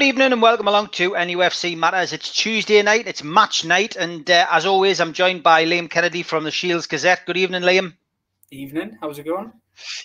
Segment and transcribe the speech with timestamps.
[0.00, 2.14] Good evening and welcome along to NUFC Matters.
[2.14, 6.22] It's Tuesday night, it's match night, and uh, as always, I'm joined by Liam Kennedy
[6.22, 7.26] from the Shields Gazette.
[7.26, 7.92] Good evening, Liam.
[8.50, 9.52] Evening, how's it going?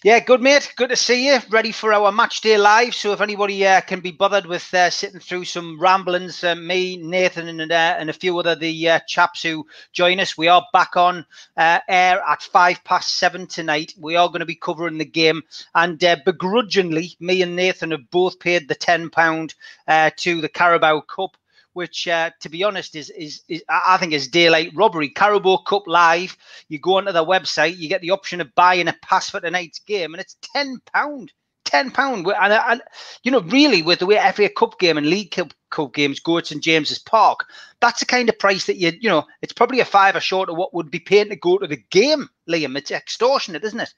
[0.04, 0.72] Yeah, good, mate.
[0.78, 1.40] Good to see you.
[1.50, 2.96] Ready for our match day live.
[2.96, 6.98] So, if anybody uh, can be bothered with uh, sitting through some ramblings, uh, me,
[6.98, 10.66] Nathan, and, uh, and a few other the uh, chaps who join us, we are
[10.72, 11.26] back on
[11.58, 13.94] uh, air at five past seven tonight.
[13.98, 15.42] We are going to be covering the game,
[15.74, 19.56] and begrudgingly, me and Nathan have both paid the ten pound
[19.88, 21.36] to the Carabao Cup
[21.76, 25.10] which, uh, to be honest, is, is, is I think is daylight robbery.
[25.10, 26.38] Carabao Cup Live.
[26.70, 29.80] You go onto their website, you get the option of buying a pass for tonight's
[29.80, 31.34] game, and it's ten pound.
[31.66, 32.82] Ten pound, and, and
[33.24, 36.38] you know, really, with the way FA Cup game and League Cup, Cup games go
[36.38, 37.46] at St James's Park,
[37.82, 40.50] that's the kind of price that you, you know, it's probably a five fiver short
[40.50, 42.78] of what would be paying to go to the game, Liam.
[42.78, 43.94] It's extortionate, isn't it?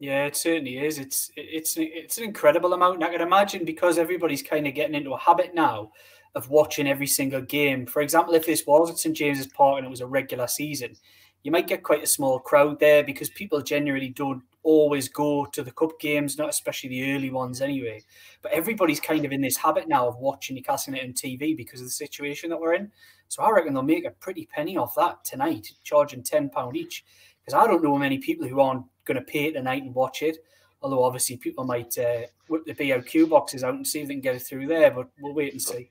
[0.00, 0.98] Yeah, it certainly is.
[0.98, 2.96] It's it's it's an incredible amount.
[2.96, 5.92] And I can imagine because everybody's kind of getting into a habit now
[6.34, 7.86] of watching every single game.
[7.86, 10.96] For example, if this was at St James's Park and it was a regular season,
[11.42, 15.62] you might get quite a small crowd there because people generally don't always go to
[15.62, 18.00] the cup games, not especially the early ones anyway.
[18.42, 21.86] But everybody's kind of in this habit now of watching Newcastle on TV because of
[21.86, 22.92] the situation that we're in.
[23.28, 27.04] So I reckon they'll make a pretty penny off that tonight, charging ten pound each.
[27.44, 30.22] Because I don't know many people who aren't going to pay it tonight and watch
[30.22, 30.38] it.
[30.80, 34.20] Although obviously people might uh, whip the BOQ boxes out and see if they can
[34.20, 35.90] get it through there, but we'll wait and see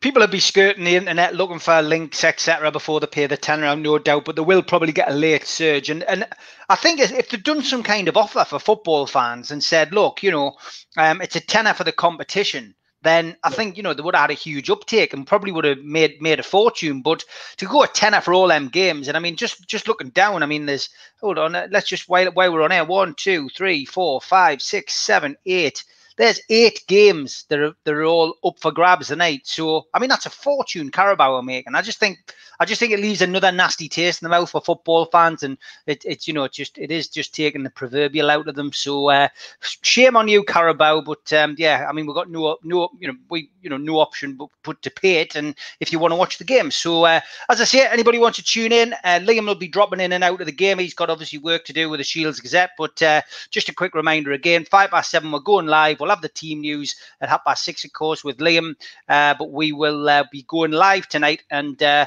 [0.00, 3.66] people will be skirting the internet looking for links, etc., before they pay the tenner,
[3.66, 4.24] i no doubt.
[4.24, 6.26] But they will probably get a late surge, and and
[6.68, 10.22] I think if they'd done some kind of offer for football fans and said, look,
[10.22, 10.56] you know,
[10.96, 12.74] um, it's a tenner for the competition.
[13.02, 15.64] Then I think you know they would have had a huge uptake and probably would
[15.64, 17.02] have made made a fortune.
[17.02, 17.24] But
[17.56, 20.42] to go a tenner for all them games, and I mean, just just looking down,
[20.42, 20.88] I mean, there's
[21.20, 24.94] hold on, let's just while while we're on air, one, two, three, four, five, six,
[24.94, 25.84] seven, eight
[26.16, 29.42] there's eight games that are that are all up for grabs tonight.
[29.44, 31.74] So I mean that's a fortune Carabao are making.
[31.74, 32.18] I just think
[32.60, 35.58] I just think it leaves another nasty taste in the mouth for football fans, and
[35.86, 38.72] it, it's you know just it is just taking the proverbial out of them.
[38.72, 39.28] So uh,
[39.60, 41.00] shame on you, Carabao.
[41.00, 43.98] But um, yeah, I mean we've got no no you know we you know no
[43.98, 46.70] option but put to pay it, and if you want to watch the game.
[46.70, 50.00] So uh, as I say, anybody wants to tune in, uh, Liam will be dropping
[50.00, 50.78] in and out of the game.
[50.78, 53.94] He's got obviously work to do with the Shields Gazette, but uh, just a quick
[53.94, 56.00] reminder again: five past seven, we're going live.
[56.02, 58.74] We'll have the team news at half past six, of course, with Liam.
[59.08, 62.06] Uh, but we will uh, be going live tonight and uh,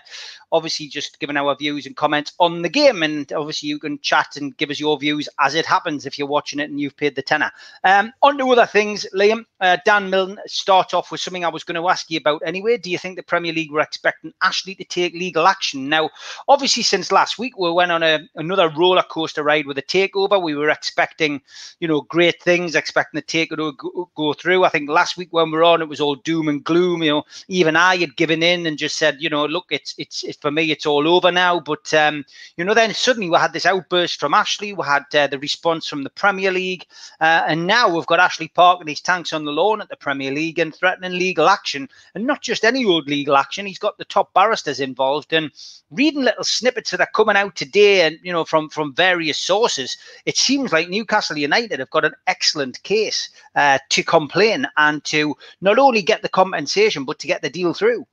[0.56, 3.04] obviously just giving our views and comments on the game.
[3.04, 6.28] And obviously, you can chat and give us your views as it happens if you're
[6.28, 7.52] watching it and you've paid the tenner.
[7.84, 9.46] Um, on to other things, Liam.
[9.60, 12.78] Uh, Dan Milne, start off with something I was going to ask you about anyway.
[12.78, 15.90] Do you think the Premier League were expecting Ashley to take legal action?
[15.90, 16.10] Now,
[16.48, 20.42] obviously, since last week, we went on a, another roller coaster ride with a takeover.
[20.42, 21.42] We were expecting,
[21.80, 24.64] you know, great things, expecting the takeover to go, go through.
[24.64, 27.04] I think last week when we were on, it was all doom and gloom.
[27.04, 30.24] You know, even I had given in and just said, you know, look, it's it's,
[30.24, 31.60] it's for me, it's all over now.
[31.60, 32.24] But um,
[32.56, 34.74] you know, then suddenly we had this outburst from Ashley.
[34.74, 36.86] We had uh, the response from the Premier League,
[37.20, 39.96] uh, and now we've got Ashley Park and his tanks on the lawn at the
[39.96, 43.66] Premier League and threatening legal action, and not just any old legal action.
[43.66, 45.50] He's got the top barristers involved, and
[45.90, 49.98] reading little snippets that are coming out today, and you know, from from various sources,
[50.28, 55.36] it seems like Newcastle United have got an excellent case uh, to complain and to
[55.62, 58.06] not only get the compensation but to get the deal through.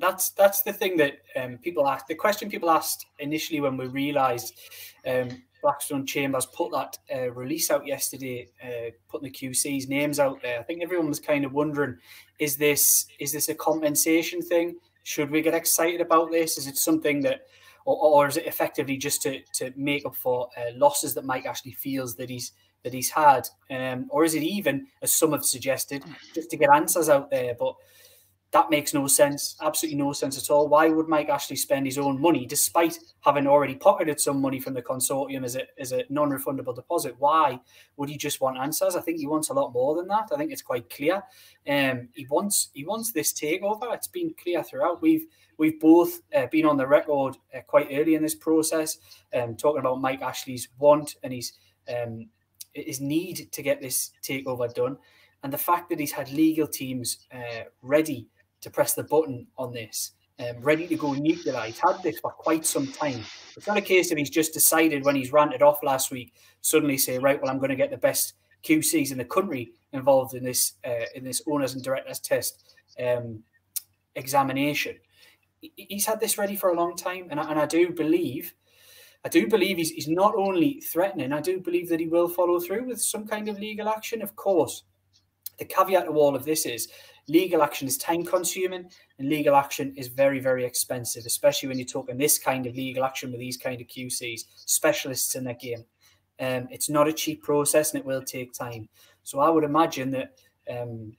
[0.00, 2.06] That's that's the thing that um, people ask.
[2.06, 4.54] The question people asked initially when we realised
[5.06, 5.28] um,
[5.62, 10.60] Blackstone Chambers put that uh, release out yesterday, uh, putting the QC's names out there.
[10.60, 11.96] I think everyone was kind of wondering:
[12.38, 14.76] is this is this a compensation thing?
[15.04, 16.58] Should we get excited about this?
[16.58, 17.46] Is it something that,
[17.84, 21.46] or, or is it effectively just to to make up for uh, losses that Mike
[21.46, 22.52] Ashley feels that he's
[22.82, 26.04] that he's had, um, or is it even, as some have suggested,
[26.34, 27.54] just to get answers out there?
[27.58, 27.74] But
[28.54, 30.68] that makes no sense, absolutely no sense at all.
[30.68, 34.74] Why would Mike Ashley spend his own money, despite having already pocketed some money from
[34.74, 37.16] the consortium as a as a non-refundable deposit?
[37.18, 37.58] Why
[37.96, 38.94] would he just want answers?
[38.94, 40.28] I think he wants a lot more than that.
[40.32, 41.20] I think it's quite clear.
[41.68, 43.92] Um, he wants he wants this takeover.
[43.92, 45.02] It's been clear throughout.
[45.02, 45.26] We've
[45.58, 48.98] we've both uh, been on the record uh, quite early in this process,
[49.34, 51.54] um, talking about Mike Ashley's want and his
[51.92, 52.28] um,
[52.72, 54.96] his need to get this takeover done,
[55.42, 58.28] and the fact that he's had legal teams uh, ready
[58.64, 61.60] to press the button on this, um, ready to go nuclear.
[61.60, 63.22] He's had this for quite some time.
[63.56, 66.98] It's not a case of he's just decided when he's ranted off last week, suddenly
[66.98, 68.34] say, right, well, I'm going to get the best
[68.64, 73.42] QCs in the country involved in this uh, in this owners and directors test um,
[74.16, 74.96] examination.
[75.60, 78.54] He's had this ready for a long time, and I, and I do believe
[79.24, 82.60] I do believe he's, he's not only threatening, I do believe that he will follow
[82.60, 84.20] through with some kind of legal action.
[84.20, 84.84] Of course,
[85.58, 86.88] the caveat to all of this is
[87.28, 91.86] legal action is time consuming and legal action is very, very expensive, especially when you're
[91.86, 95.84] talking this kind of legal action with these kind of QCs, specialists in that game.
[96.40, 98.88] Um, it's not a cheap process and it will take time.
[99.22, 100.38] So I would imagine that
[100.70, 101.16] um,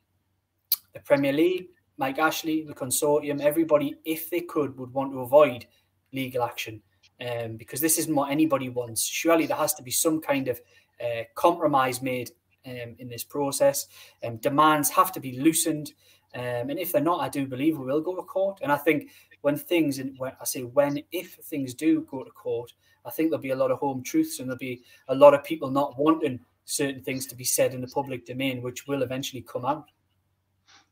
[0.94, 1.68] the Premier League,
[1.98, 5.66] Mike Ashley, the consortium, everybody, if they could, would want to avoid
[6.14, 6.82] legal action
[7.22, 9.04] um, because this isn't what anybody wants.
[9.04, 10.60] Surely there has to be some kind of
[11.02, 12.32] uh, compromise made
[12.66, 13.88] um, in this process.
[14.24, 15.94] Um, demands have to be loosened.
[16.34, 18.60] Um, and if they're not, I do believe we will go to court.
[18.62, 19.10] And I think
[19.42, 22.74] when things, and when I say when, if things do go to court,
[23.06, 25.44] I think there'll be a lot of home truths and there'll be a lot of
[25.44, 29.42] people not wanting certain things to be said in the public domain, which will eventually
[29.42, 29.92] come out.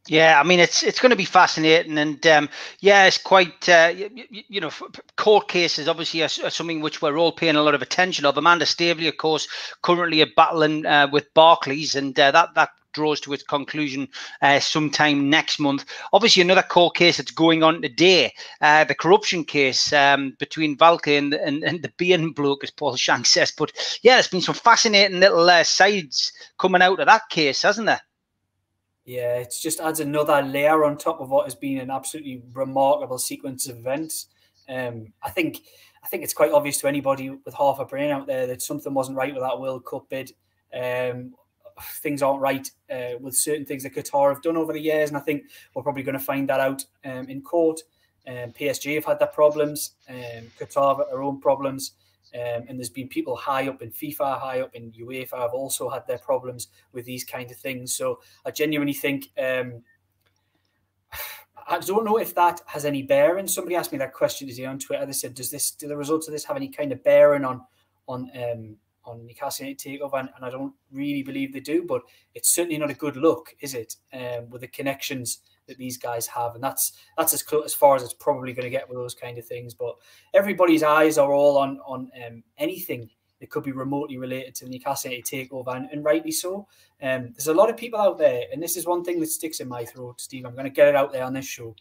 [0.07, 2.49] Yeah, I mean it's it's going to be fascinating, and um,
[2.81, 4.69] yeah, it's quite uh, you, you, know
[5.15, 8.37] court cases obviously are, are, something which we're all paying a lot of attention of.
[8.37, 9.47] Amanda Staveley, of course,
[9.81, 14.09] currently a battling uh, with Barclays, and uh, that that draws to its conclusion
[14.41, 15.85] uh, sometime next month.
[16.11, 21.17] Obviously, another court case that's going on today, uh, the corruption case um, between Valcke
[21.17, 23.53] and, and, and, the Bain bloke, as Paul Shank says.
[23.57, 23.71] But
[24.03, 28.01] yeah, there's been some fascinating little uh, sides coming out of that case, hasn't there?
[29.05, 33.17] Yeah, it just adds another layer on top of what has been an absolutely remarkable
[33.17, 34.27] sequence of events.
[34.69, 35.59] Um, I think
[36.03, 38.93] I think it's quite obvious to anybody with half a brain out there that something
[38.93, 40.31] wasn't right with that World Cup bid.
[40.73, 41.33] Um,
[42.01, 45.17] things aren't right uh, with certain things that Qatar have done over the years, and
[45.17, 47.81] I think we're probably going to find that out um, in court.
[48.25, 51.91] Um, PSG have had their problems, um, Qatar have their own problems.
[52.35, 55.89] Um, and there's been people high up in FIFA, high up in UEFA, have also
[55.89, 57.93] had their problems with these kind of things.
[57.93, 59.83] So I genuinely think um,
[61.67, 63.47] I don't know if that has any bearing.
[63.47, 65.05] Somebody asked me that question today on Twitter.
[65.05, 67.61] They said, "Does this, do the results of this have any kind of bearing on
[68.07, 71.83] on um, on Newcastle United takeover?" And, and I don't really believe they do.
[71.83, 72.01] But
[72.33, 73.95] it's certainly not a good look, is it?
[74.13, 77.95] Um, with the connections that these guys have, and that's that's as close as far
[77.95, 79.73] as it's probably going to get with those kind of things.
[79.73, 79.95] But
[80.33, 83.09] everybody's eyes are all on on um, anything
[83.43, 86.65] that could be remotely related to the Newcastle takeover, and, and rightly so.
[87.01, 89.59] Um, there's a lot of people out there, and this is one thing that sticks
[89.59, 90.45] in my throat, Steve.
[90.45, 91.75] I'm going to get it out there on this show.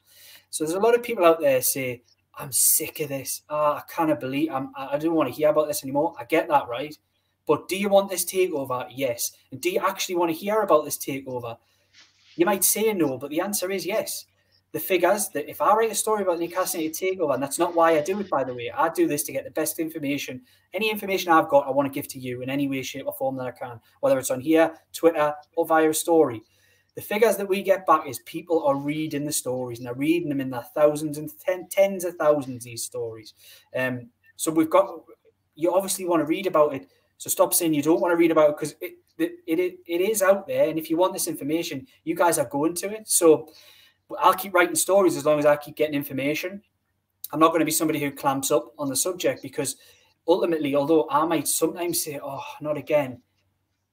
[0.51, 2.03] So there's a lot of people out there say,
[2.35, 3.43] "I'm sick of this.
[3.49, 4.73] Oh, I can't believe I'm.
[4.77, 6.97] I don't want to hear about this anymore." I get that, right?
[7.47, 8.87] But do you want this takeover?
[8.91, 9.33] Yes.
[9.51, 11.57] And do you actually want to hear about this takeover?
[12.37, 14.27] You might say no, but the answer is yes.
[14.73, 17.75] The figures that if I write a story about Newcastle United takeover, and that's not
[17.75, 18.71] why I do it, by the way.
[18.75, 20.41] I do this to get the best information.
[20.73, 23.13] Any information I've got, I want to give to you in any way, shape, or
[23.13, 26.43] form that I can, whether it's on here, Twitter, or via a story.
[26.95, 30.31] The figures that we get back is people are reading the stories and they're reading
[30.31, 33.35] them in their thousands and ten, tens of thousands, these stories.
[33.77, 34.89] Um, so we've got,
[35.55, 36.89] you obviously want to read about it.
[37.23, 40.01] So stop saying you don't want to read about it because it, it, it, it
[40.01, 40.69] is out there.
[40.69, 43.09] And if you want this information, you guys are going to it.
[43.09, 43.49] So
[44.19, 46.61] I'll keep writing stories as long as I keep getting information.
[47.33, 49.77] I'm not going to be somebody who clamps up on the subject because
[50.27, 53.23] ultimately, although I might sometimes say, oh, not again,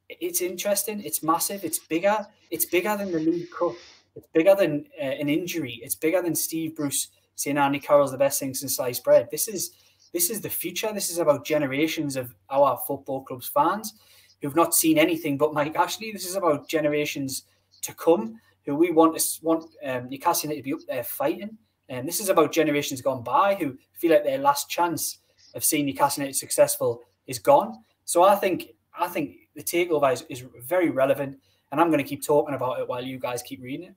[0.10, 1.00] it's interesting.
[1.04, 1.64] It's massive.
[1.64, 2.26] It's bigger.
[2.50, 3.74] It's bigger than the League Cup.
[4.16, 5.80] It's bigger than uh, an injury.
[5.84, 9.28] It's bigger than Steve Bruce saying Andy Carroll's the best thing since sliced bread.
[9.30, 9.70] This is
[10.14, 10.92] this is the future.
[10.94, 13.94] This is about generations of our football club's fans
[14.42, 16.12] who've not seen anything but Mike Ashley.
[16.12, 17.44] This is about generations
[17.82, 21.58] to come who we want to want um, Newcastle to be up there fighting.
[21.88, 25.20] And this is about generations gone by who feel like their last chance
[25.56, 27.84] of seeing Newcastle United successful is gone.
[28.06, 31.38] So I think I think the takeover is, is very relevant,
[31.72, 33.96] and I'm going to keep talking about it while you guys keep reading it.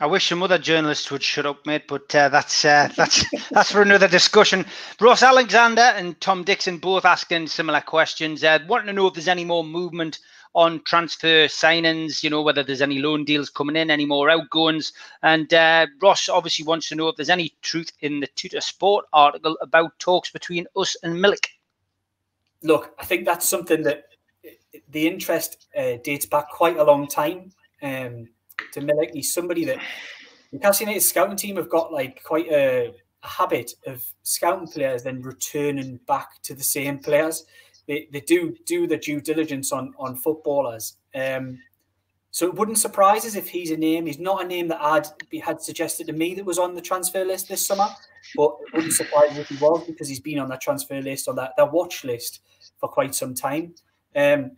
[0.00, 3.70] I wish some other journalists would shut up, mate, but uh, that's uh, that's that's
[3.70, 4.66] for another discussion.
[5.00, 8.42] Ross Alexander and Tom Dixon both asking similar questions.
[8.42, 10.18] Uh, wanting to know if there's any more movement
[10.54, 14.92] on transfer signings, you know, whether there's any loan deals coming in, any more outgoings.
[15.22, 19.58] And uh, Ross obviously wants to know if there's any truth in the Tuttosport article
[19.60, 21.46] about talks between us and Milik.
[22.62, 24.04] Look, I think that's something that
[24.88, 27.52] the interest uh, dates back quite a long time.
[27.82, 28.28] Um,
[28.72, 29.10] to Milik.
[29.12, 29.78] He's somebody that
[30.52, 35.22] Newcastle United scouting team have got like quite a, a, habit of scouting players then
[35.22, 37.44] returning back to the same players.
[37.88, 40.96] They, they do do the due diligence on on footballers.
[41.14, 41.58] Um,
[42.34, 44.06] so it wouldn't surprise us if he's a name.
[44.06, 46.80] He's not a name that I'd be, had suggested to me that was on the
[46.80, 47.86] transfer list this summer,
[48.34, 51.28] but it wouldn't surprise me if he was because he's been on that transfer list
[51.28, 52.40] or that, that watch list
[52.80, 53.72] for quite some time.
[54.16, 54.50] Um,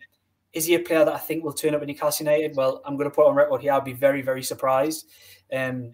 [0.57, 2.55] is he a player that I think will turn up in Newcastle United?
[2.55, 3.73] Well, I'm going to put on record here.
[3.73, 5.05] I'll be very, very surprised.
[5.53, 5.91] Um,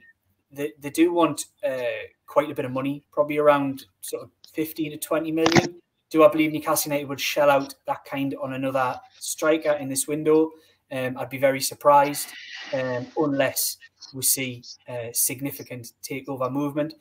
[0.53, 4.91] they, they do want uh, quite a bit of money, probably around sort of 15
[4.91, 5.81] to 20 million.
[6.09, 10.07] Do I believe Newcastle United would shell out that kind on another striker in this
[10.07, 10.51] window?
[10.93, 12.29] Um, I'd be very surprised,
[12.73, 13.77] um, unless
[14.13, 16.93] we see uh, significant takeover movement.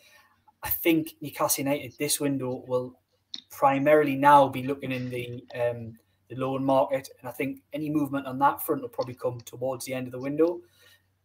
[0.64, 2.98] I think Newcastle United this window will
[3.50, 5.98] primarily now be looking in the um,
[6.32, 9.84] the loan market, and I think any movement on that front will probably come towards
[9.84, 10.60] the end of the window.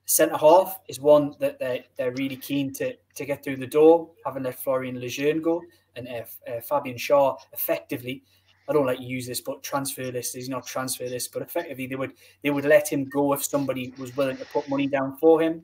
[0.06, 4.10] Centre half is one that they're, they're really keen to, to get through the door,
[4.26, 5.62] having let Florian Lejeune go
[5.96, 8.24] and uh, uh, Fabian Schär effectively.
[8.70, 11.88] I don't like to use this, but transfer list is not transfer list, but effectively
[11.88, 15.18] they would they would let him go if somebody was willing to put money down
[15.18, 15.64] for him.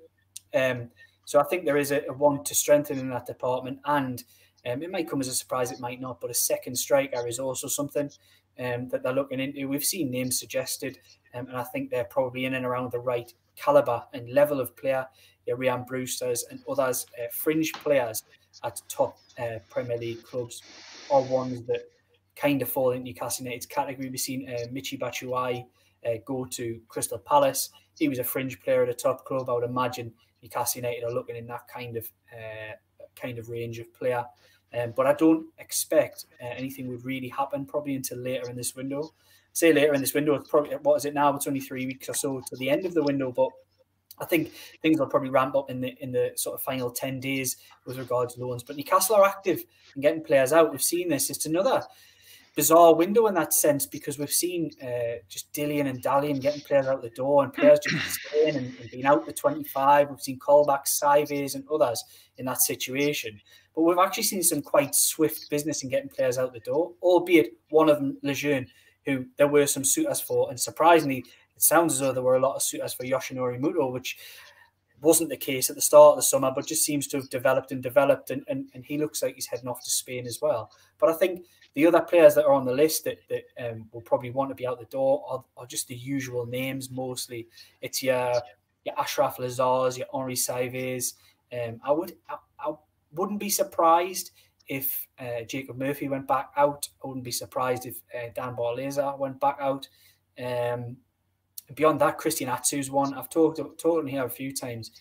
[0.53, 0.89] Um,
[1.25, 4.23] so I think there is a, a want to strengthen in that department, and
[4.65, 7.39] um, it might come as a surprise, it might not, but a second striker is
[7.39, 8.09] also something
[8.60, 9.67] um, that they're looking into.
[9.67, 11.00] We've seen names suggested,
[11.33, 14.75] um, and I think they're probably in and around the right caliber and level of
[14.75, 15.07] player.
[15.45, 18.24] Yeah, Ryan Brewster's and others, uh, fringe players
[18.63, 20.62] at top uh, Premier League clubs,
[21.12, 21.83] are ones that
[22.36, 24.10] kind of fall in Newcastle United's category.
[24.10, 25.65] We've seen uh, Michy Batshuayi
[26.05, 27.69] uh, go to Crystal Palace.
[27.98, 29.50] He was a fringe player at a top club.
[29.50, 32.74] I would imagine Newcastle United are looking in that kind of uh,
[33.15, 34.25] kind of range of player.
[34.77, 38.75] Um, but I don't expect uh, anything would really happen probably until later in this
[38.75, 39.13] window.
[39.53, 41.35] Say later in this window, it's probably what is it now?
[41.35, 43.49] It's only three weeks or so to the end of the window, but
[44.19, 44.51] I think
[44.81, 47.97] things will probably ramp up in the in the sort of final ten days with
[47.99, 48.63] regards to loans.
[48.63, 49.63] But Newcastle are active
[49.95, 50.71] in getting players out.
[50.71, 51.29] We've seen this.
[51.29, 51.83] It's another
[52.55, 56.85] bizarre window in that sense because we've seen uh, just Dillian and Dallian getting players
[56.87, 60.09] out the door and players just staying and, and, being out the 25.
[60.09, 62.03] We've seen callbacks, Saivets and others
[62.37, 63.39] in that situation.
[63.75, 67.53] But we've actually seen some quite swift business in getting players out the door, albeit
[67.69, 68.67] one of them, Lejeune,
[69.05, 70.49] who there were some suitors for.
[70.49, 71.25] And surprisingly,
[71.55, 74.17] it sounds as though there were a lot of suitors for Yoshinori Muto, which
[75.01, 77.71] wasn't the case at the start of the summer, but just seems to have developed
[77.71, 78.29] and developed.
[78.31, 80.71] And, and, and he looks like he's heading off to Spain as well.
[80.99, 84.01] But I think the other players that are on the list that, that um, will
[84.01, 87.47] probably want to be out the door are, are just the usual names mostly.
[87.81, 88.33] It's your,
[88.85, 91.15] your Achraf Lazaars, your Henri Saivets.
[91.51, 92.73] Um, I would I, I,
[93.13, 94.32] wouldn't be surprised
[94.67, 96.88] if uh, Jacob Murphy went back out.
[97.03, 99.88] I wouldn't be surprised if uh, Dan Barlaser went back out.
[100.43, 100.98] Um,
[101.75, 103.13] beyond that, Christian Atsu's one.
[103.13, 104.91] I've talked talked here a few times.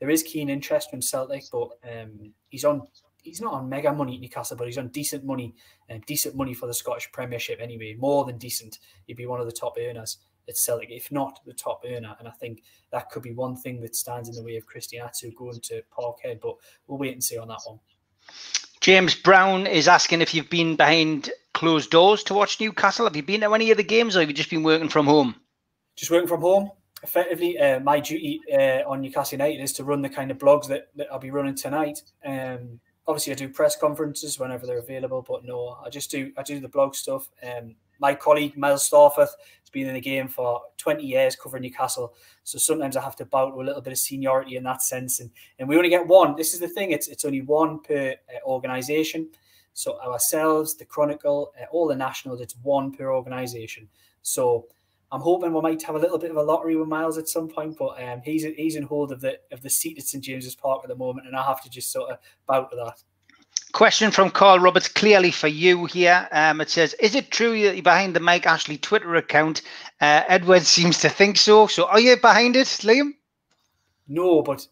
[0.00, 2.82] There is keen interest from Celtic, but um, he's on
[3.22, 5.54] he's not on mega money at Newcastle, but he's on decent money,
[5.90, 7.94] um, decent money for the Scottish Premiership anyway.
[7.98, 8.78] More than decent.
[9.06, 12.16] He'd be one of the top earners at Celtic, if not the top earner.
[12.18, 15.02] And I think that could be one thing that stands in the way of Christian
[15.02, 16.40] Atsu going to Parkhead.
[16.40, 17.78] But we'll wait and see on that one.
[18.80, 23.06] James Brown is asking if you've been behind closed doors to watch Newcastle.
[23.06, 25.06] Have you been to any of the games, or have you just been working from
[25.06, 25.34] home?
[25.96, 26.70] Just working from home.
[27.02, 30.66] Effectively, uh, my duty uh, on Newcastle United is to run the kind of blogs
[30.68, 32.02] that, that I'll be running tonight.
[32.24, 36.42] Um, obviously I do press conferences whenever they're available, but no, I just do I
[36.42, 37.28] do the blog stuff.
[37.42, 39.30] Um, my colleague Miles Starforth
[39.68, 43.26] has been in the game for 20 years covering Newcastle, so sometimes I have to
[43.26, 45.20] bow to a little bit of seniority in that sense.
[45.20, 46.36] And and we only get one.
[46.36, 49.28] This is the thing; it's it's only one per uh, organisation.
[49.74, 53.88] So ourselves, the Chronicle, uh, all the nationals, it's one per organisation.
[54.22, 54.66] So
[55.12, 57.48] I'm hoping we might have a little bit of a lottery with Miles at some
[57.48, 60.54] point, but um, he's he's in hold of the of the seat at St James's
[60.54, 63.02] Park at the moment, and I have to just sort of bow to that.
[63.72, 66.28] Question from Carl Roberts, clearly for you here.
[66.32, 69.62] Um, it says, "Is it true that you're behind the Mike Ashley Twitter account?"
[70.00, 71.66] Uh, Edward seems to think so.
[71.66, 73.12] So, are you behind it, Liam?
[74.08, 74.66] No, but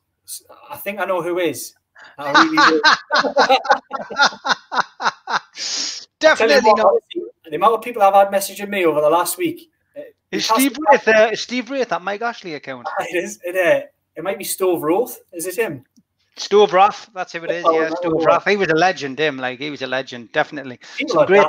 [0.70, 1.74] I think I know who is.
[2.18, 2.56] Really
[6.18, 6.94] Definitely not.
[7.48, 9.70] The amount of people I've had messaging me over the last week
[10.30, 12.88] is Steve Wraith, uh, Steve Wraith that Mike Ashley account?
[13.00, 13.38] It is.
[13.44, 15.18] It, uh, it might be Stove Roth.
[15.32, 15.84] Is it him?
[16.36, 17.64] Stove Roth, that's who it is.
[17.70, 18.46] Yeah, Stove Roth.
[18.46, 19.38] He was a legend, him.
[19.38, 20.78] Like he was a legend, definitely.
[21.08, 21.46] Some great,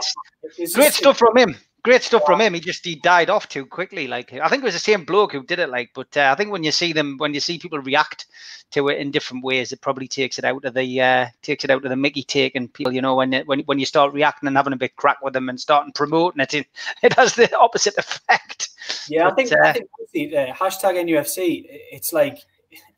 [0.74, 1.56] great stuff from him
[1.88, 2.54] great stuff from him.
[2.54, 4.08] He just he died off too quickly.
[4.08, 5.70] Like I think it was the same bloke who did it.
[5.70, 8.26] Like, but uh, I think when you see them, when you see people react
[8.72, 11.70] to it in different ways, it probably takes it out of the uh, takes it
[11.70, 12.92] out of the Mickey take and people.
[12.92, 15.34] You know, when it, when when you start reacting and having a bit crack with
[15.34, 16.68] them and starting promoting it, it,
[17.04, 18.70] it has the opposite effect.
[19.08, 19.74] Yeah, but, I think, uh, I
[20.12, 21.66] think the hashtag NFC.
[21.70, 22.40] It's like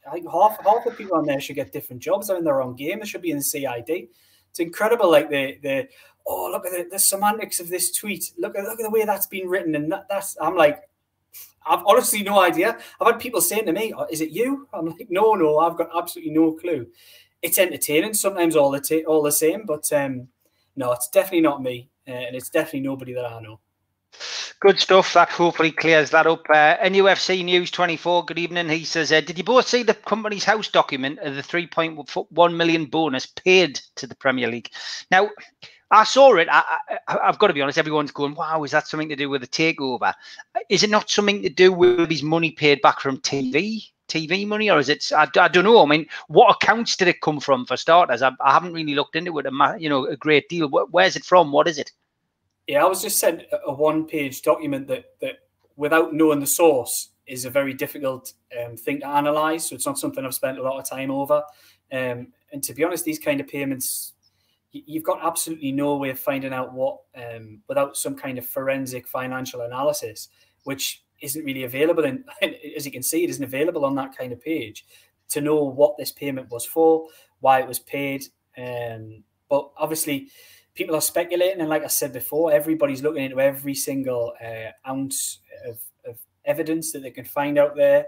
[0.07, 2.27] I think half half the people on there should get different jobs.
[2.27, 2.99] They're in their own game.
[2.99, 4.07] They should be in CID.
[4.49, 5.87] It's incredible, like the the
[6.27, 8.31] oh look at the, the semantics of this tweet.
[8.37, 10.81] Look at look at the way that's been written, and that, that's I'm like.
[11.65, 12.77] I've honestly no idea.
[12.99, 15.77] I've had people saying to me, oh, "Is it you?" I'm like, "No, no, I've
[15.77, 16.87] got absolutely no clue."
[17.41, 20.29] It's entertaining sometimes, all the all the same, but um,
[20.75, 23.59] no, it's definitely not me, uh, and it's definitely nobody that I know.
[24.61, 25.13] Good stuff.
[25.13, 26.45] That hopefully clears that up.
[26.49, 28.67] Uh, NUFC News 24, good evening.
[28.67, 32.85] He says, uh, Did you both see the Companies House document of the 3.1 million
[32.85, 34.69] bonus paid to the Premier League?
[35.11, 35.29] Now,
[35.91, 36.49] I saw it.
[36.51, 36.61] I,
[37.07, 37.77] have got to be honest.
[37.77, 40.13] Everyone's going, "Wow, is that something to do with the takeover?
[40.67, 44.69] Is it not something to do with his money paid back from TV?" TV money,
[44.69, 45.05] or is it?
[45.15, 45.81] I, I don't know.
[45.81, 48.21] I mean, what accounts did it come from for starters?
[48.21, 50.67] I, I haven't really looked into it, a, you know, a great deal.
[50.67, 51.51] Where's it from?
[51.51, 51.91] What is it?
[52.69, 55.39] Yeah, I was just sent a one-page document that that
[55.75, 59.67] without knowing the source is a very difficult um, thing to analyze.
[59.67, 61.41] So it's not something I've spent a lot of time over.
[61.91, 64.13] Um, and to be honest, these kind of payments,
[64.71, 69.07] you've got absolutely no way of finding out what um, without some kind of forensic
[69.07, 70.29] financial analysis,
[70.65, 72.03] which isn't really available.
[72.43, 74.85] And as you can see, it isn't available on that kind of page
[75.29, 77.07] to know what this payment was for,
[77.39, 78.25] why it was paid.
[78.55, 80.29] Um, but obviously,
[80.75, 85.39] people are speculating, and like I said before, everybody's looking into every single uh, ounce
[85.67, 88.07] of, of, evidence that they can find out there.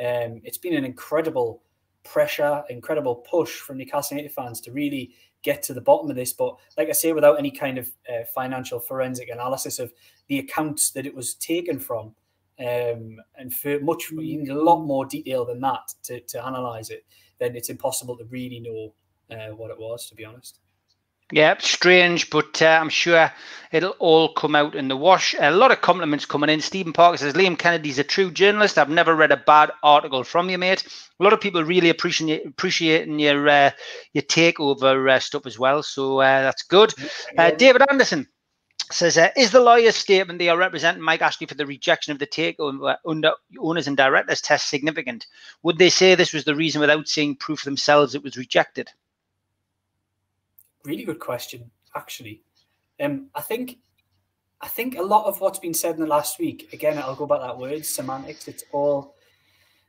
[0.00, 1.62] Um, it's been an incredible
[2.04, 6.32] pressure, incredible push from Newcastle United fans to really get to the bottom of this.
[6.32, 9.92] But like I say, without any kind of uh, financial forensic analysis of
[10.28, 12.14] the accounts that it was taken from,
[12.58, 16.90] um, and for much, you need a lot more detail than that to, to analyze
[16.90, 17.04] it.
[17.38, 18.94] Then it's impossible to really know
[19.36, 20.60] uh, what it was, to be honest.
[21.32, 23.32] Yeah, strange, but uh, I'm sure
[23.72, 25.34] it'll all come out in the wash.
[25.40, 26.60] A lot of compliments coming in.
[26.60, 28.76] Stephen Parker says Liam Kennedy's a true journalist.
[28.76, 30.84] I've never read a bad article from you, mate.
[31.18, 33.70] A lot of people really appreciate appreciating your uh,
[34.12, 35.82] your takeover uh, stuff as well.
[35.82, 36.92] So uh, that's good.
[37.38, 38.28] Uh, David Anderson
[38.90, 42.18] says, uh, "Is the lawyer's statement they are representing Mike Ashley for the rejection of
[42.18, 45.26] the takeover under owners and directors test significant?
[45.62, 48.90] Would they say this was the reason without seeing proof themselves it was rejected?"
[50.84, 52.42] Really good question, actually.
[53.00, 53.78] Um, I think
[54.60, 57.26] I think a lot of what's been said in the last week, again, I'll go
[57.26, 58.46] back that word, semantics.
[58.46, 59.16] It's all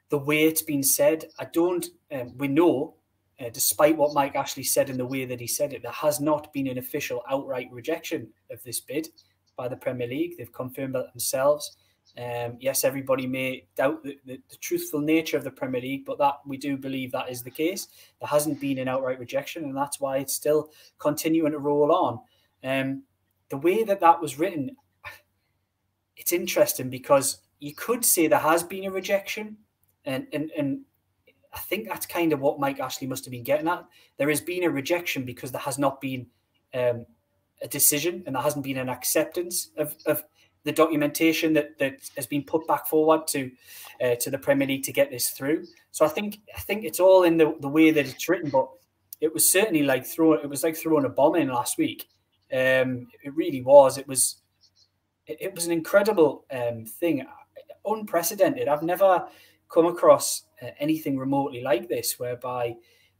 [0.10, 1.26] the way it's been said.
[1.40, 1.86] I don't.
[2.12, 2.96] Um, we know,
[3.40, 6.20] uh, despite what Mike Ashley said in the way that he said it, there has
[6.20, 9.10] not been an official outright rejection of this bid
[9.56, 10.38] by the Premier League.
[10.38, 11.78] They've confirmed that themselves.
[12.16, 16.20] Um, yes, everybody may doubt the, the, the, truthful nature of the Premier League, but
[16.20, 17.88] that we do believe that is the case.
[18.20, 22.20] There hasn't been an outright rejection, and that's why it's still continuing to roll on.
[22.64, 23.04] Um,
[23.50, 24.76] the way that that was written,
[26.16, 29.58] it's interesting because you could say there has been a rejection,
[30.06, 30.82] and and and
[31.52, 33.86] I think that's kind of what Mike Ashley must have been getting at.
[34.18, 36.28] There has been a rejection because there has not been
[36.76, 37.08] um,
[37.60, 40.24] a decision, and there hasn't been an acceptance of of
[40.64, 43.52] the documentation that that has been put back forward to
[44.04, 45.66] uh, to the Premier League to get this through.
[45.92, 48.70] So I think I think it's all in the, the way that it's written, but
[49.22, 52.08] it was certainly like throwing it was like throwing a bomb in last week.
[52.52, 53.98] Um, it really was.
[53.98, 54.42] It was
[55.26, 57.26] it, it was an incredible um, thing,
[57.86, 58.68] unprecedented.
[58.68, 59.28] I've never
[59.70, 62.76] come across uh, anything remotely like this, whereby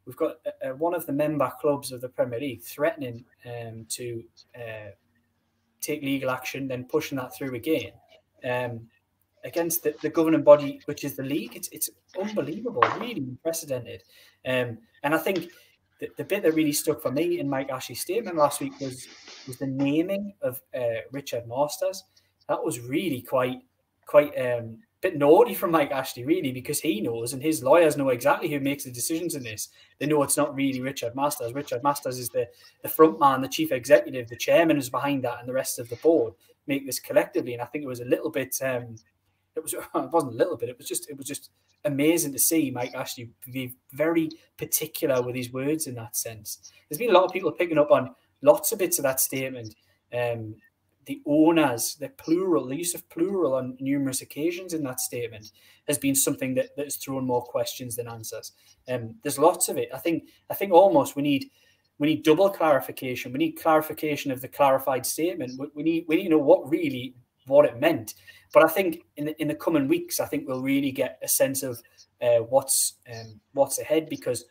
[0.06, 4.24] we've got uh, one of the member clubs of the Premier League threatening um, to
[4.56, 4.92] uh,
[5.84, 7.92] take legal action, then pushing that through again
[8.44, 8.88] um,
[9.44, 11.56] against the, the, governing body, which is the league.
[11.56, 14.04] It's it's unbelievable, really unprecedented.
[14.46, 15.50] Um, and I think
[16.00, 19.08] the, the bit that really stuck for me in Mike Ashley's statement last week was
[19.48, 22.04] was the naming of uh, Richard Masters.
[22.48, 23.62] That was really quite
[24.06, 28.10] quite um, bit naughty from Mike Ashley, really, because he knows and his lawyers know
[28.10, 29.70] exactly who makes the decisions in this.
[30.00, 31.54] They know it's not really Richard Masters.
[31.54, 32.48] Richard Masters is the,
[32.82, 35.90] the front man, the chief executive, the chairman is behind that, and the rest of
[35.90, 36.34] the board
[36.68, 37.54] make this collectively.
[37.54, 38.96] And I think it was a little bit um,
[39.56, 41.52] it was it wasn't a little bit, it was just it was just
[41.86, 46.72] amazing to see Mike Ashley be very particular with his words in that sense.
[46.90, 49.76] There's been a lot of people picking up on lots of bits of that statement.
[50.14, 50.56] Um,
[51.06, 55.52] the owners, the plural, the use of plural on numerous occasions in that statement
[55.88, 58.54] has been something that, that has thrown more questions than answers.
[58.88, 59.90] Um, there's lots of it.
[59.94, 61.50] I think I think almost we need
[62.00, 63.32] we need double clarification.
[63.32, 65.60] We need clarification of the clarified statement.
[65.60, 67.16] We, we need we need to know what really
[67.48, 68.16] what it meant.
[68.54, 71.28] But I think in the, in the coming weeks, I think we'll really get a
[71.28, 71.82] sense of
[72.22, 74.46] uh, what's um, what's ahead because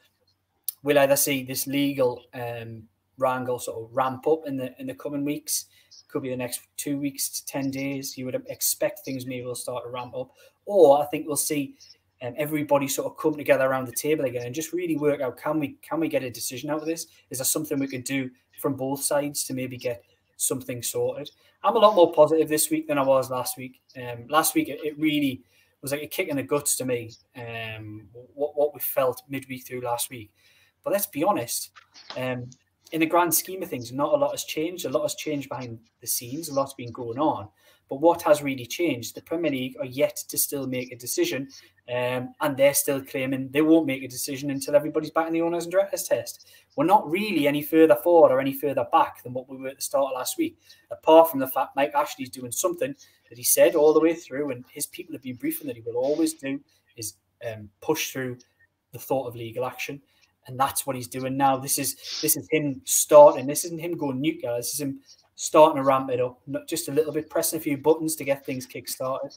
[0.82, 2.84] we'll either see this legal um,
[3.18, 5.66] wrangle sort of ramp up in the in the coming weeks
[6.12, 8.16] could be the next two weeks to 10 days.
[8.16, 10.30] You would expect things maybe will start to ramp up.
[10.66, 11.76] Or I think we'll see
[12.22, 15.36] um, everybody sort of come together around the table again and just really work out
[15.36, 17.06] can we can we get a decision out of this?
[17.30, 20.04] Is there something we can do from both sides to maybe get
[20.36, 21.30] something sorted?
[21.64, 23.80] I'm a lot more positive this week than I was last week.
[23.96, 25.42] Um, last week it, it really
[25.80, 27.10] was like a kick in the guts to me.
[27.36, 30.30] Um, what what we felt midweek through last week.
[30.84, 31.70] But let's be honest,
[32.16, 32.50] um,
[32.92, 34.84] in the grand scheme of things, not a lot has changed.
[34.84, 36.48] A lot has changed behind the scenes.
[36.48, 37.48] A lot's been going on.
[37.88, 39.14] But what has really changed?
[39.14, 41.48] The Premier League are yet to still make a decision,
[41.92, 45.42] um, and they're still claiming they won't make a decision until everybody's back in the
[45.42, 46.48] owners and directors test.
[46.76, 49.76] We're not really any further forward or any further back than what we were at
[49.76, 50.58] the start of last week,
[50.90, 52.94] apart from the fact Mike Ashley's doing something
[53.28, 55.82] that he said all the way through, and his people have been briefing that he
[55.82, 56.60] will always do
[56.96, 57.14] is
[57.50, 58.38] um, push through
[58.92, 60.00] the thought of legal action.
[60.46, 61.56] And that's what he's doing now.
[61.56, 63.46] This is this is him starting.
[63.46, 64.56] This isn't him going nuclear.
[64.56, 65.00] This is him
[65.36, 68.24] starting to ramp it up, not just a little bit, pressing a few buttons to
[68.24, 69.36] get things kick started.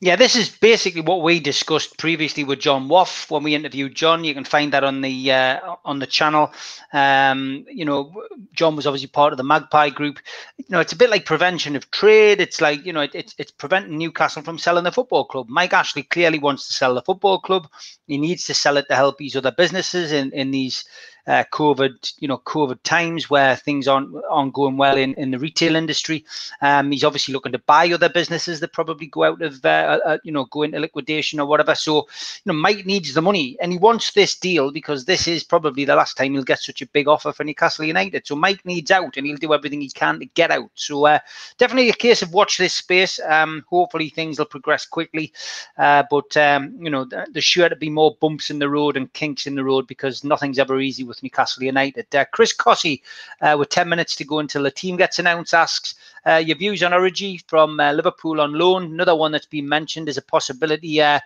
[0.00, 4.22] Yeah, this is basically what we discussed previously with John Woff when we interviewed John.
[4.24, 6.52] You can find that on the uh, on the channel.
[6.92, 8.12] Um, you know,
[8.52, 10.18] John was obviously part of the Magpie Group.
[10.58, 12.40] You know, it's a bit like prevention of trade.
[12.40, 15.48] It's like you know, it, it's it's preventing Newcastle from selling the football club.
[15.48, 17.68] Mike Ashley clearly wants to sell the football club.
[18.06, 20.84] He needs to sell it to help these other businesses in in these
[21.26, 25.38] uh, COVID, you know, COVID times where things aren't, aren't going well in, in the
[25.38, 26.24] retail industry.
[26.60, 30.08] Um, he's obviously looking to buy other businesses that probably go out of, uh, uh,
[30.08, 31.74] uh, you know, go into liquidation or whatever.
[31.74, 32.06] So,
[32.44, 35.84] you know, Mike needs the money and he wants this deal because this is probably
[35.84, 38.26] the last time he'll get such a big offer for Newcastle United.
[38.26, 40.70] So Mike needs out and he'll do everything he can to get out.
[40.74, 41.18] So uh,
[41.58, 43.18] definitely a case of watch this space.
[43.26, 45.32] Um, hopefully things will progress quickly.
[45.78, 49.12] Uh, but, um, you know, there's sure to be more bumps in the road and
[49.12, 52.14] kinks in the road because nothing's ever easy with with Newcastle United.
[52.14, 53.02] Uh, Chris Cossey,
[53.40, 55.94] uh, with 10 minutes to go until the team gets announced, asks
[56.26, 58.84] uh, your views on Origi from uh, Liverpool on loan.
[58.84, 61.00] Another one that's been mentioned is a possibility.
[61.00, 61.20] Uh,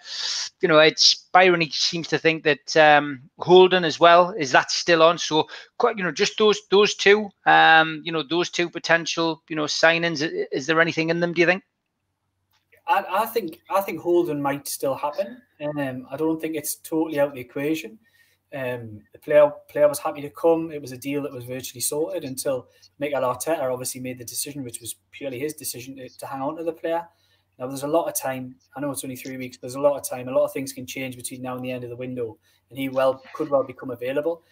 [0.61, 1.61] you know, it's Byron.
[1.61, 5.19] He seems to think that um, Holding as well is that still on.
[5.19, 5.49] So,
[5.79, 7.31] quite, you know, just those those two.
[7.47, 10.29] Um, you know, those two potential you know signings.
[10.53, 11.33] Is there anything in them?
[11.33, 11.63] Do you think?
[12.89, 15.43] I, I think I think Holding might still happen.
[15.61, 17.99] Um, I don't think it's totally out of the equation.
[18.55, 20.73] Um, the player player was happy to come.
[20.73, 24.65] It was a deal that was virtually sorted until Mikel Arteta obviously made the decision,
[24.65, 27.07] which was purely his decision to, to hang on to the player.
[27.59, 28.55] Now there's a lot of time.
[28.75, 30.29] I know it's only three weeks, but there's a lot of time.
[30.29, 32.39] A lot of things can change between now and the end of the window,
[32.71, 34.43] and he well could well become available.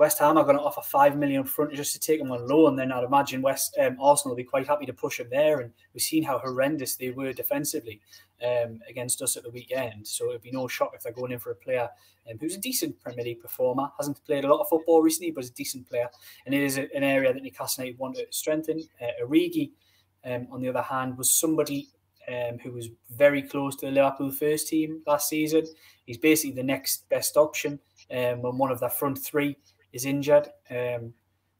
[0.00, 2.70] West Ham are going to offer five million front just to take him on loan,
[2.70, 5.60] and then I'd imagine West um, Arsenal will be quite happy to push him there.
[5.60, 8.00] And we've seen how horrendous they were defensively
[8.42, 10.06] um, against us at the weekend.
[10.08, 11.86] So it'd be no shock if they're going in for a player
[12.30, 15.44] um, who's a decent Premier League performer, hasn't played a lot of football recently, but
[15.44, 16.08] is a decent player.
[16.46, 18.82] And it is a, an area that Newcastle United want to strengthen.
[19.02, 19.72] Uh, Origi,
[20.24, 21.90] um, on the other hand, was somebody
[22.26, 25.66] um, who was very close to the Liverpool first team last season.
[26.06, 27.78] He's basically the next best option
[28.10, 29.58] um, when one of their front three
[29.92, 30.48] is injured.
[30.70, 31.14] Um,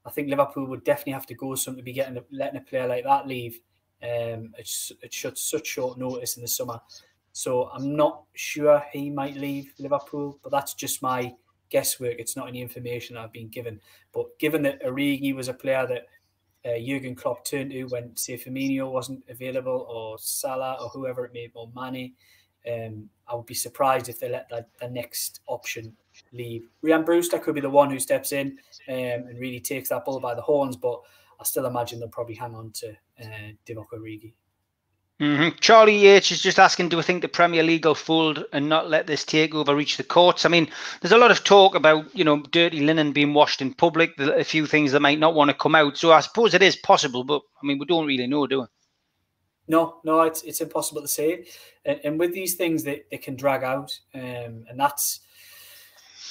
[0.05, 2.89] I think Liverpool would definitely have to go some to be getting letting a player
[2.89, 3.61] like that leave.
[4.03, 6.81] Um, it's it's such short notice in the summer,
[7.33, 10.39] so I'm not sure he might leave Liverpool.
[10.43, 11.35] But that's just my
[11.69, 12.17] guesswork.
[12.19, 13.81] It's not any information I've been given.
[14.13, 16.07] But given that Origi was a player that
[16.65, 21.33] uh, Jurgen Klopp turned to when say Firmino wasn't available, or Salah, or whoever it
[21.33, 22.15] may be, or Mane,
[22.69, 25.97] um, I would be surprised if they let that the next option
[26.33, 26.69] leave.
[26.83, 28.95] Ryan Brewster could be the one who steps in um,
[29.29, 31.01] and really takes that bull by the horns, but
[31.41, 34.35] I still imagine they'll probably hang on to uh, Divock Origi.
[35.21, 35.59] Mm-hmm.
[35.61, 38.89] Charlie H is just asking, do we think the Premier League will fold and not
[38.89, 40.47] let this takeover reach the courts?
[40.47, 40.71] I mean,
[41.01, 44.45] there's a lot of talk about, you know, dirty linen being washed in public, a
[44.45, 45.99] few things that might not want to come out.
[45.99, 48.67] So I suppose it is possible, but I mean, we don't really know, do we?
[49.71, 51.47] No, no, it's it's impossible to say.
[51.85, 55.21] And, and with these things, they, they can drag out, um, and that's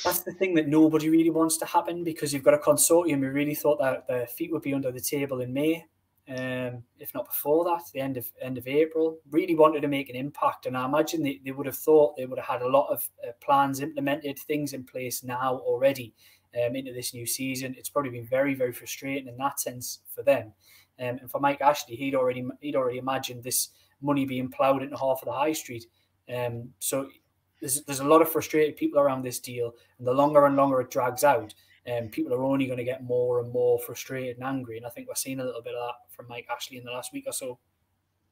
[0.03, 3.31] that's the thing that nobody really wants to happen because you've got a consortium who
[3.31, 5.85] really thought that their feet would be under the table in May,
[6.27, 9.19] um, if not before that, the end of end of April.
[9.31, 12.25] Really wanted to make an impact, and I imagine they, they would have thought they
[12.25, 16.13] would have had a lot of uh, plans implemented, things in place now already
[16.61, 17.73] um, into this new season.
[17.77, 20.51] It's probably been very very frustrating in that sense for them,
[20.99, 23.69] um, and for Mike Ashley, he'd already he'd already imagined this
[24.01, 25.85] money being ploughed into half of the high street.
[26.33, 27.09] Um, so
[27.59, 30.81] there's, there's a lot of frustrated people around this deal, and the longer and longer
[30.81, 31.53] it drags out,
[31.91, 34.77] um, people are only going to get more and more frustrated and angry.
[34.77, 36.91] And I think we're seeing a little bit of that from Mike Ashley in the
[36.91, 37.59] last week or so.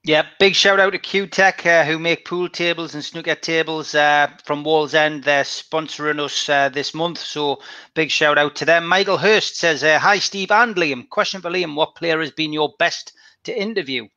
[0.07, 4.31] Yeah, big shout out to QTech uh, who make pool tables and snooker tables uh,
[4.45, 5.25] from Wallsend.
[5.25, 7.59] They're sponsoring us uh, this month, so
[7.93, 8.87] big shout out to them.
[8.87, 11.09] Michael Hurst says, uh, "Hi Steve and Liam.
[11.09, 13.11] Question for Liam: What player has been your best
[13.43, 14.07] to interview?"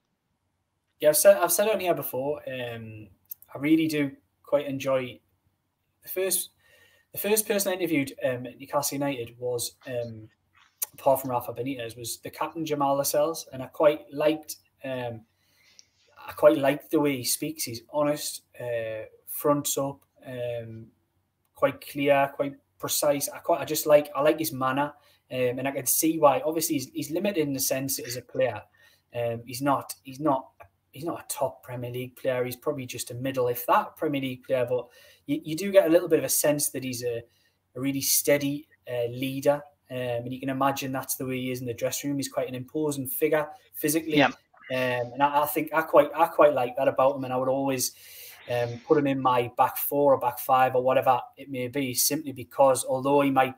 [1.01, 2.41] Yeah, I've said I've said it on here before.
[2.49, 3.09] Um,
[3.53, 4.13] I really do
[4.45, 5.19] quite enjoy
[6.05, 6.51] the first
[7.11, 10.29] the first person I interviewed um, at Newcastle United was um,
[10.95, 15.23] apart from Rafa Benitez was the captain Jamal Lascelles, and I quite liked um,
[16.31, 17.65] I quite like the way he speaks.
[17.65, 20.87] He's honest, uh, fronts up, um,
[21.55, 23.29] quite clear, quite precise.
[23.29, 24.93] I quite I just like I like his manner,
[25.33, 26.41] um, and I can see why.
[26.45, 28.63] Obviously, he's, he's limited in the sense as a player,
[29.15, 30.51] um, he's not he's not
[30.93, 32.45] he's not a top Premier League player.
[32.45, 34.67] He's probably just a middle, if that, Premier League player.
[34.69, 34.89] But
[35.27, 37.23] you, you do get a little bit of a sense that he's a,
[37.77, 39.63] a really steady uh, leader.
[39.91, 42.19] Um, and you can imagine that's the way he is in the dressing room.
[42.19, 44.19] He's quite an imposing figure physically.
[44.19, 44.31] Yeah.
[44.71, 47.25] Um, and I, I, think I quite I quite like that about him.
[47.25, 47.93] And I would always
[48.51, 51.95] um, put him in my back four or back five or whatever it may be,
[51.95, 53.55] simply because although he might,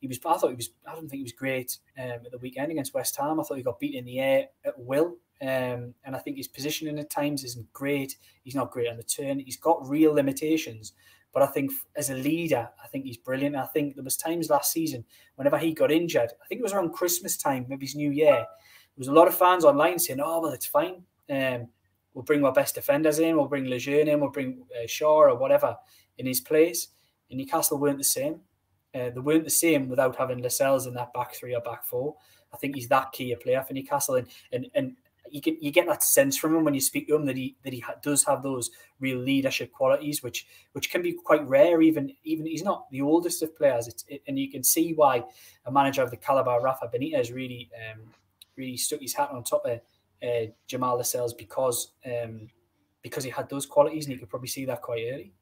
[0.00, 2.38] he was, I thought he was, I don't think he was great um, at the
[2.38, 3.40] weekend against West Ham.
[3.40, 5.16] I thought he got beaten in the air at will.
[5.42, 8.16] Um, and I think his positioning at times isn't great.
[8.42, 9.38] He's not great on the turn.
[9.38, 10.92] He's got real limitations.
[11.32, 13.56] But I think as a leader, I think he's brilliant.
[13.56, 16.30] I think there was times last season whenever he got injured.
[16.42, 18.46] I think it was around Christmas time, maybe his New Year.
[18.96, 21.02] Was a lot of fans online saying, "Oh well, it's fine.
[21.28, 21.68] Um,
[22.14, 23.36] we'll bring our best defenders in.
[23.36, 24.20] We'll bring Lejeune in.
[24.20, 25.76] We'll bring uh, Schär or whatever
[26.18, 26.88] in his place."
[27.30, 28.40] And Newcastle weren't the same.
[28.94, 32.16] Uh, they weren't the same without having Lascelles in that back three or back four.
[32.54, 34.96] I think he's that key a player for Newcastle, and and and
[35.30, 37.56] you get you get that sense from him when you speak to him that he
[37.64, 41.82] that he ha- does have those real leadership qualities, which which can be quite rare.
[41.82, 45.22] Even even he's not the oldest of players, it, and you can see why
[45.66, 48.02] a manager of the caliber Rafa Benitez really um,
[48.56, 49.80] really stuck his hat on top of
[50.22, 52.48] uh, Jamal Lascelles because um,
[53.02, 55.32] because he had those qualities, and you could probably see that quite early.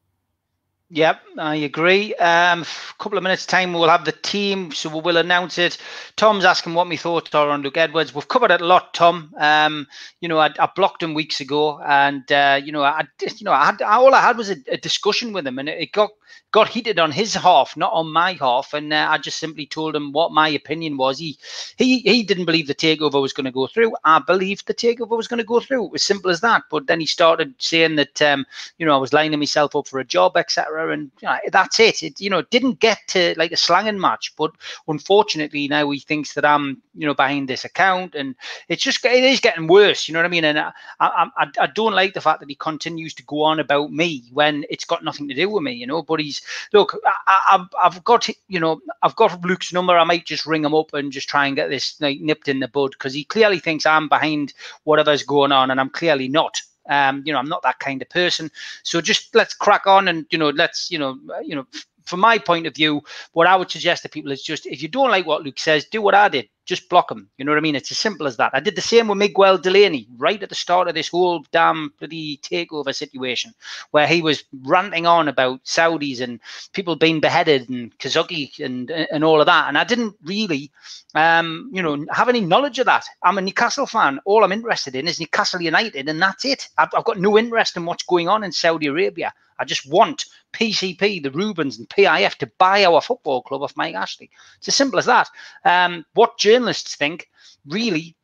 [0.90, 2.14] Yep, I agree.
[2.16, 5.78] Um, a couple of minutes' time, we'll have the team, so we will announce it.
[6.16, 8.14] Tom's asking what my thoughts are on Luke Edwards.
[8.14, 9.34] We've covered it a lot, Tom.
[9.38, 9.86] Um,
[10.20, 13.52] you know, I, I, blocked him weeks ago, and uh, you know, I, you know,
[13.52, 16.10] I had all I had was a, a discussion with him, and it, got
[16.52, 19.96] got heated on his half, not on my half, and uh, I just simply told
[19.96, 21.18] him what my opinion was.
[21.18, 21.38] He
[21.76, 23.96] he he didn't believe the takeover was going to go through.
[24.04, 25.86] I believed the takeover was going to go through.
[25.86, 26.62] It was simple as that.
[26.70, 28.46] But then he started saying that um,
[28.78, 30.73] you know I was lining myself up for a job, etc.
[30.78, 32.02] And you know, that's it.
[32.02, 34.52] It you know didn't get to like a slanging match, but
[34.88, 38.34] unfortunately now he thinks that I'm you know behind this account, and
[38.68, 40.08] it's just it is getting worse.
[40.08, 40.44] You know what I mean?
[40.44, 43.60] And I I, I, I don't like the fact that he continues to go on
[43.60, 45.72] about me when it's got nothing to do with me.
[45.72, 49.96] You know, but he's look, I, have got you know, I've got Luke's number.
[49.96, 52.60] I might just ring him up and just try and get this like, nipped in
[52.60, 56.60] the bud because he clearly thinks I'm behind whatever's going on, and I'm clearly not.
[56.88, 58.50] Um, you know, I'm not that kind of person.
[58.82, 61.66] So just let's crack on and you know, let's you know, you know,
[62.04, 64.88] from my point of view, what I would suggest to people is just if you
[64.88, 66.48] don't like what Luke says, do what I did.
[66.66, 67.28] Just block him.
[67.36, 67.74] You know what I mean?
[67.76, 68.52] It's as simple as that.
[68.54, 71.92] I did the same with Miguel Delaney right at the start of this whole damn
[71.98, 73.52] bloody takeover situation,
[73.90, 76.40] where he was ranting on about Saudis and
[76.72, 79.68] people being beheaded and Khashoggi and and all of that.
[79.68, 80.70] And I didn't really,
[81.14, 83.04] um, you know, have any knowledge of that.
[83.22, 84.20] I'm a Newcastle fan.
[84.24, 86.68] All I'm interested in is Newcastle United, and that's it.
[86.78, 89.34] I've, I've got no interest in what's going on in Saudi Arabia.
[89.58, 93.94] I just want PCP, the Reubens, and PIF to buy our football club off Mike
[93.94, 94.30] Ashley.
[94.58, 95.28] It's as simple as that.
[95.64, 97.28] Um, what journalists think
[97.66, 98.16] really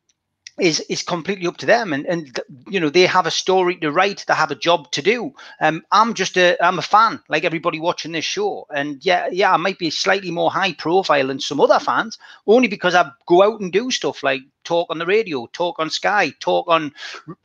[0.60, 1.92] is is completely up to them.
[1.92, 4.24] And and you know they have a story to write.
[4.26, 5.32] They have a job to do.
[5.60, 8.66] Um i'm just a i'm a fan like everybody watching this show.
[8.74, 12.68] And yeah yeah i might be slightly more high profile than some other fans only
[12.68, 16.32] because i go out and do stuff like talk on the radio talk on sky
[16.40, 16.92] talk on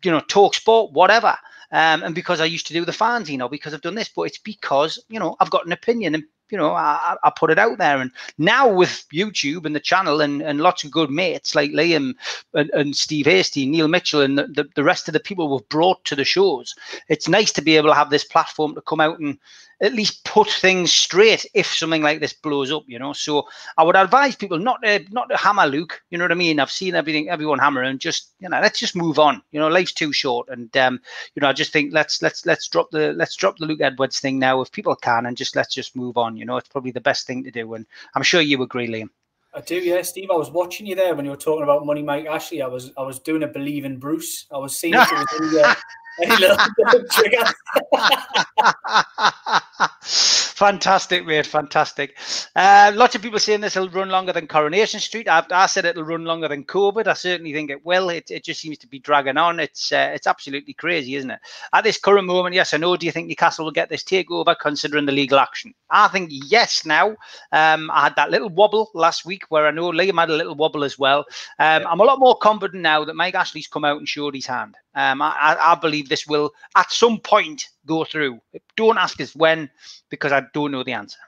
[0.04, 1.36] you know talk sport whatever
[1.72, 2.94] um, and because I used to do the
[3.30, 6.16] you know, because I've done this, but it's because you know I've got an opinion
[6.16, 7.98] and you know I, I put it out there.
[7.98, 12.14] And now with YouTube and the channel and, and lots of good mates like Liam
[12.54, 16.04] and, and Steve Hasty, Neil Mitchell, and the, the, rest of the people we've brought
[16.06, 16.76] to the shows,
[17.10, 19.38] it's nice to be able to have this platform to come out and
[19.82, 23.14] at least put things straight if something like this blows up, you know.
[23.14, 26.02] So I would advise people not to not to hammer Luke.
[26.10, 26.60] You know what I mean?
[26.60, 29.42] I've seen everything, everyone hammering, just you know, let's just move on.
[29.52, 31.00] You know, life's too short, and um,
[31.36, 34.20] you know, I just think let's let's let's drop the let's drop the Luke Edwards
[34.20, 36.35] thing now if people can, and just let's just move on.
[36.38, 39.10] You know, it's probably the best thing to do, and I'm sure you agree, Liam.
[39.56, 40.30] I do, yeah, Steve.
[40.32, 42.62] I was watching you there when you were talking about Money Mike Ashley.
[42.62, 44.48] I was I was doing a believe in Bruce.
[44.52, 45.76] I was seeing if it was any, uh,
[46.24, 47.44] any little trigger.
[50.56, 51.46] fantastic, mate.
[51.46, 52.18] Fantastic.
[52.56, 55.28] Uh, lots of people saying this will run longer than Coronation Street.
[55.28, 57.08] I, I, said it'll run longer than COVID.
[57.08, 58.10] I certainly think it will.
[58.10, 59.60] It, it just seems to be dragging on.
[59.60, 61.40] It's uh, it's absolutely crazy, isn't it?
[61.74, 62.98] At this current moment, yes, I know.
[62.98, 65.74] Do you think Newcastle will get this takeover considering the legal action?
[65.90, 66.86] I think yes.
[66.86, 67.16] Now,
[67.52, 70.56] um, I had that little wobble last week where I know Liam had a little
[70.56, 71.26] wobble as well.
[71.60, 71.86] Um.
[71.96, 74.76] I'm a lot more confident now that Mike Ashley's come out and showed his hand.
[74.96, 78.40] Um, I, I, believe this will at some point go through.
[78.78, 79.70] Don't ask us when
[80.10, 81.20] because I don't know the answer.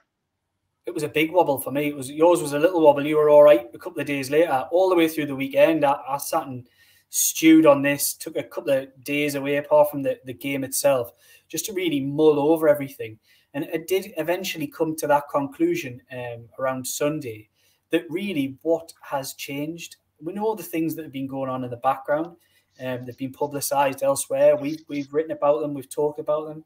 [0.86, 1.88] It was a big wobble for me.
[1.88, 3.04] It was yours was a little wobble.
[3.04, 4.66] You were all right a couple of days later.
[4.70, 6.66] All the way through the weekend, I, I sat and
[7.10, 8.14] stewed on this.
[8.14, 11.12] Took a couple of days away apart from the, the game itself,
[11.48, 13.18] just to really mull over everything.
[13.52, 17.50] And it did eventually come to that conclusion um, around Sunday
[17.90, 19.96] that really what has changed.
[20.22, 22.36] We know the things that have been going on in the background
[22.84, 24.56] um, they've been publicised elsewhere.
[24.56, 25.74] We've we've written about them.
[25.74, 26.64] We've talked about them.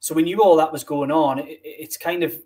[0.00, 1.38] So we knew all that was going on.
[1.38, 2.36] It, it's kind of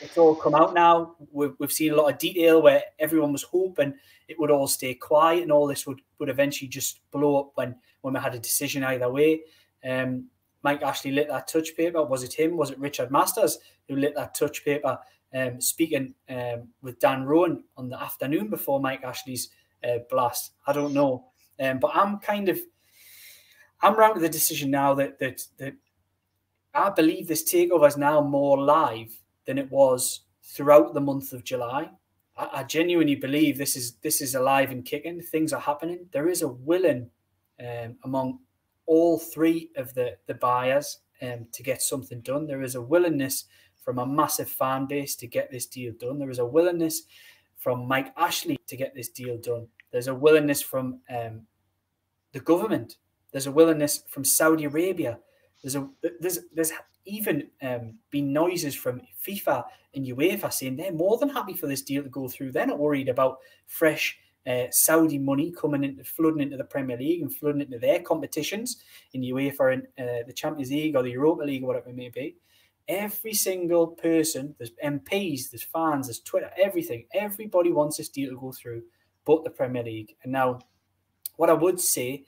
[0.00, 1.14] it's all come out now.
[1.30, 3.94] We've, we've seen a lot of detail where everyone was hoping
[4.28, 7.76] it would all stay quiet and all this would, would eventually just blow up when
[8.02, 9.42] when we had a decision either way.
[9.84, 10.26] Um,
[10.62, 12.02] Mike Ashley lit that touch paper?
[12.02, 12.56] Was it him?
[12.56, 14.98] Was it Richard Masters who lit that touch paper?
[15.32, 19.50] Um, speaking um, with Dan Roan on the afternoon before Mike Ashley's
[19.84, 20.52] uh, blast.
[20.66, 21.29] I don't know,
[21.60, 22.58] um, but I'm kind of
[23.82, 25.74] I'm around to the decision now that that that
[26.74, 29.12] I believe this takeover is now more live
[29.46, 31.90] than it was throughout the month of July.
[32.36, 35.20] I, I genuinely believe this is this is alive and kicking.
[35.20, 36.06] Things are happening.
[36.12, 37.10] There is a willing
[37.60, 38.40] um, among
[38.86, 42.46] all three of the the buyers um, to get something done.
[42.46, 43.44] There is a willingness
[43.82, 46.18] from a massive fan base to get this deal done.
[46.18, 47.02] There is a willingness
[47.56, 49.68] from Mike Ashley to get this deal done.
[49.90, 51.42] There's a willingness from um,
[52.32, 52.96] the government.
[53.32, 55.18] There's a willingness from Saudi Arabia.
[55.62, 55.88] There's a
[56.20, 56.72] there's there's
[57.06, 59.64] even um, been noises from FIFA
[59.94, 62.52] and UEFA saying they're more than happy for this deal to go through.
[62.52, 67.22] They're not worried about fresh uh, Saudi money coming into flooding into the Premier League
[67.22, 71.42] and flooding into their competitions in UEFA and uh, the Champions League or the Europa
[71.42, 72.36] League or whatever it may be.
[72.88, 77.06] Every single person, there's MPs, there's fans, there's Twitter, everything.
[77.14, 78.82] Everybody wants this deal to go through,
[79.24, 80.16] but the Premier League.
[80.24, 80.58] And now,
[81.40, 82.24] what I would say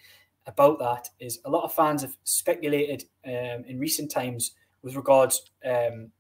[0.46, 5.51] about that is a lot of fans have speculated um, in recent times with regards
[5.66, 6.11] um,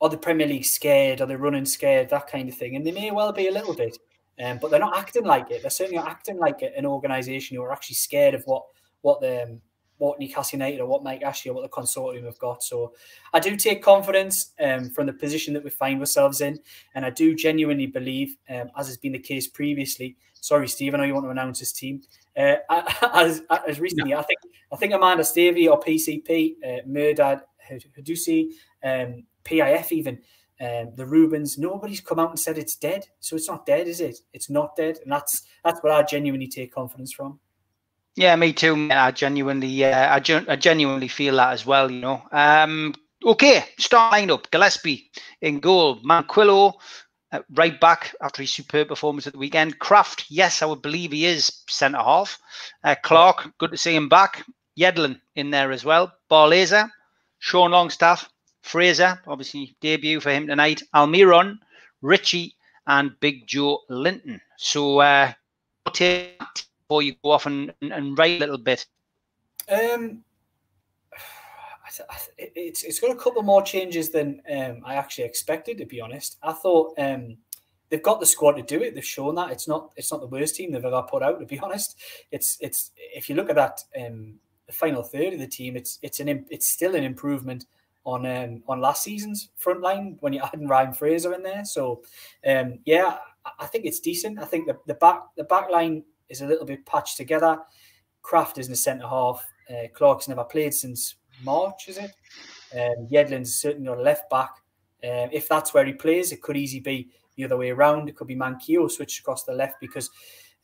[0.00, 1.20] are the Premier League scared?
[1.20, 2.08] Are they running scared?
[2.10, 2.76] That kind of thing.
[2.76, 3.98] And they may well be a little bit,
[4.40, 5.62] um, but they're not acting like it.
[5.62, 8.62] They're certainly not acting like an organisation who are actually scared of what
[9.00, 9.60] what the um,
[10.02, 12.62] what Newcastle United or what Mike Ashley or what the consortium have got.
[12.62, 12.92] So
[13.32, 16.58] I do take confidence um, from the position that we find ourselves in,
[16.94, 20.16] and I do genuinely believe, um, as has been the case previously.
[20.40, 22.02] Sorry, Steve, I know you want to announce his team.
[22.36, 22.56] Uh,
[23.12, 24.18] as, as recently, yeah.
[24.18, 24.40] I think
[24.72, 27.42] I think Amanda Staveley or PCP, uh, Mehrdad
[27.96, 28.50] Ghodoussi,
[28.82, 30.18] um, PIF even,
[30.60, 33.06] um, the Reubens, nobody's come out and said it's dead.
[33.20, 34.18] So it's not dead, is it?
[34.32, 34.98] It's not dead.
[35.02, 37.38] And that's that's what I genuinely take confidence from.
[38.16, 38.88] Yeah, me too.
[38.90, 41.90] I genuinely, uh, I, gen- I genuinely feel that as well.
[41.90, 42.22] You know.
[42.30, 42.94] Um,
[43.24, 46.74] okay, start lineup: Gillespie in goal, Manquillo
[47.32, 49.78] uh, right back after his superb performance at the weekend.
[49.78, 52.38] Krafth, yes, I would believe he is centre half.
[52.84, 54.44] Uh, Clark, good to see him back.
[54.78, 56.12] Yedlin in there as well.
[56.30, 56.90] Barlaser,
[57.38, 58.28] Sean Longstaff,
[58.62, 60.82] Fraser, obviously debut for him tonight.
[60.94, 61.58] Almiron,
[62.02, 62.54] Ritchie,
[62.86, 64.40] and Big Joelinton.
[64.58, 65.32] So, uh,
[66.92, 68.84] before you go off and, and write a little bit.
[69.70, 70.24] Um,
[72.38, 75.78] it's it's got a couple more changes than um, I actually expected.
[75.78, 77.38] To be honest, I thought um,
[77.88, 78.94] they've got the squad to do it.
[78.94, 81.40] They've shown that it's not it's not the worst team they've ever put out.
[81.40, 81.98] To be honest,
[82.30, 84.34] it's it's if you look at that um,
[84.66, 87.64] the final third of the team, it's it's an it's still an improvement
[88.04, 91.64] on um, on last season's front line when you're adding Ryan Fraser in there.
[91.64, 92.02] So
[92.46, 93.16] um, yeah,
[93.58, 94.38] I think it's decent.
[94.38, 97.58] I think the, the back the back line is a little bit patched together.
[98.24, 99.44] Krafth is in the centre half.
[99.70, 102.12] Uh, Clark's never played since March, is it?
[102.74, 104.50] Um, Yedlin's certainly on left back.
[105.04, 108.08] Um, if that's where he plays, it could easily be the other way around.
[108.08, 110.10] It could be Manquillo switched across the left because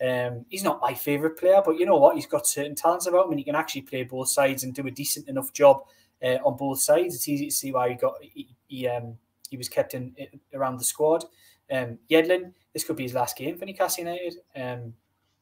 [0.00, 2.14] um, he's not my favourite player, but you know what?
[2.14, 4.87] He's got certain talents about him and he can actually play both sides and do
[4.87, 5.83] a decent enough job
[6.22, 7.14] uh, on both sides.
[7.14, 9.16] It's easy to see why he got he, he, um,
[9.50, 11.24] he was kept in, in, around the squad.
[11.70, 14.37] Um, Yedlin, this could be his last game for Newcastle United.
[14.54, 14.94] Um,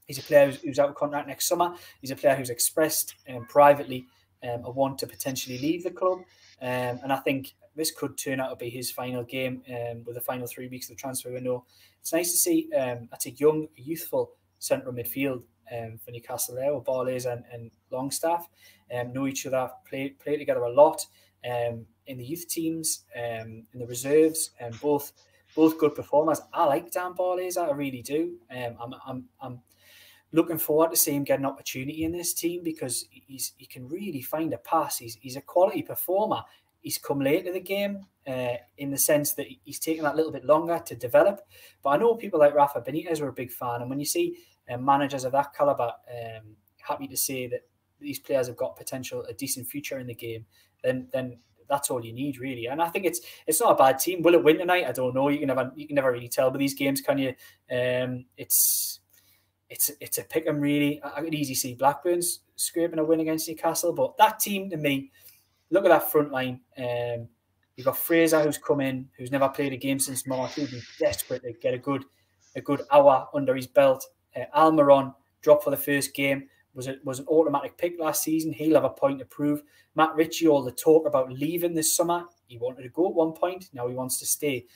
[0.06, 1.74] he's a player who's, who's, out of contract next summer.
[2.00, 4.06] He's a player who's expressed um, privately
[4.42, 6.18] um, a want to potentially leave the club.
[6.60, 10.14] Um, and I think this could turn out to be his final game um, with
[10.14, 11.64] the final three weeks of the transfer window.
[12.00, 15.42] It's nice to see um, a young, youthful central midfield
[15.72, 18.48] um, for Newcastle there with and, and Longstaff.
[18.94, 21.04] Um, know each other, play play together a lot
[21.44, 25.12] um, in the youth teams, um, in the reserves, and both
[25.54, 26.40] both good performers.
[26.52, 28.34] I like Dan Barlaser, I really do.
[28.50, 29.60] Um, I'm, I'm, I'm
[30.36, 33.88] looking forward to see him get an opportunity in this team because he's he can
[33.88, 34.98] really find a pass.
[34.98, 36.42] He's he's a quality performer.
[36.82, 40.30] He's come late to the game uh, in the sense that he's taken that little
[40.30, 41.40] bit longer to develop.
[41.82, 44.36] But I know people like Rafa Benitez were a big fan, and when you see
[44.70, 46.54] uh, managers of that caliber um,
[46.86, 47.62] happy to say that
[47.98, 50.44] these players have got potential, a decent future in the game,
[50.84, 52.66] then then that's all you need really.
[52.66, 54.22] And I think it's it's not a bad team.
[54.22, 54.86] Will it win tonight?
[54.86, 55.28] I don't know.
[55.28, 57.34] You can never you can never really tell with these games, can you?
[57.70, 59.00] Um, it's
[59.68, 61.00] it's it's a pick 'em really.
[61.02, 65.10] I could easily see Blackburn's scraping a win against Newcastle, but that team to me,
[65.70, 66.60] look at that front line.
[66.78, 67.28] Um,
[67.74, 70.54] you've got Fraser who's come in, who's never played a game since March.
[70.54, 72.04] He'll be desperate to get a good
[72.54, 74.06] a good hour under his belt.
[74.34, 76.48] Uh, Almiron dropped for the first game.
[76.74, 78.52] Was it was an automatic pick last season?
[78.52, 79.62] He'll have a point to prove.
[79.94, 83.32] Matt Ritchie, all the talk about leaving this summer, he wanted to go at one
[83.32, 83.70] point.
[83.72, 84.66] Now he wants to stay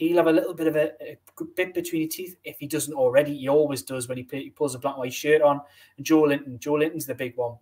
[0.00, 2.94] he'll have a little bit of a, a bit between his teeth if he doesn't
[2.94, 3.36] already.
[3.36, 5.60] He always does when he, he pulls a black white shirt on.
[5.98, 7.56] And Joelinton, Joe Linton's the big one.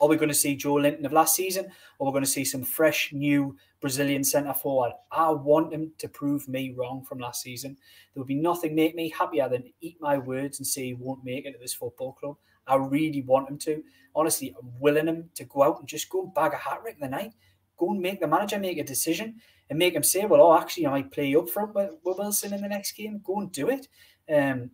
[0.00, 2.62] Are we going to see Joelinton of last season, or we're going to see some
[2.62, 4.92] fresh, new Brazilian centre forward?
[5.10, 7.76] I want him to prove me wrong from last season.
[8.14, 11.24] There would be nothing make me happier than eat my words and say he won't
[11.24, 12.36] make it to this football club.
[12.66, 13.82] I really want him to.
[14.14, 16.98] Honestly, I'm willing him to go out and just go and bag a hat trick
[17.00, 17.32] the night.
[17.78, 20.86] Go and make the manager make a decision and make him say, "Well, oh, actually,
[20.86, 23.70] I might play up front with, with Wilson in the next game." Go and do
[23.70, 23.88] it.
[24.30, 24.70] Um,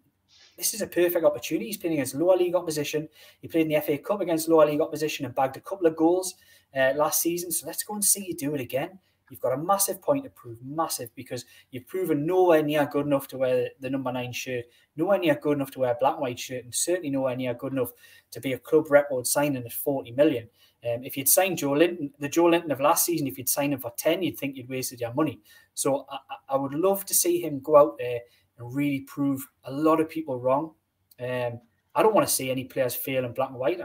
[0.56, 1.66] this is a perfect opportunity.
[1.66, 3.08] He's playing against lower league opposition.
[3.40, 5.96] He played in the FA Cup against lower league opposition and bagged a couple of
[5.96, 6.34] goals
[6.76, 7.50] uh, last season.
[7.50, 8.98] So let's go and see you do it again.
[9.30, 13.26] You've got a massive point to prove, massive, because you've proven nowhere near good enough
[13.28, 16.22] to wear the number nine shirt, nowhere near good enough to wear a black and
[16.22, 17.92] white shirt, and certainly nowhere near good enough
[18.30, 20.48] to be a club record signing at 40 million.
[20.84, 23.92] Um, if you'd signed Joelinton, the Joelinton of last season, if you'd signed him for
[23.96, 25.40] 10, you'd think you'd wasted your money.
[25.72, 26.18] So I,
[26.50, 28.20] I would love to see him go out there
[28.58, 30.72] and really prove a lot of people wrong.
[31.18, 31.60] Um,
[31.94, 33.80] I don't want to see any players fail in black and white.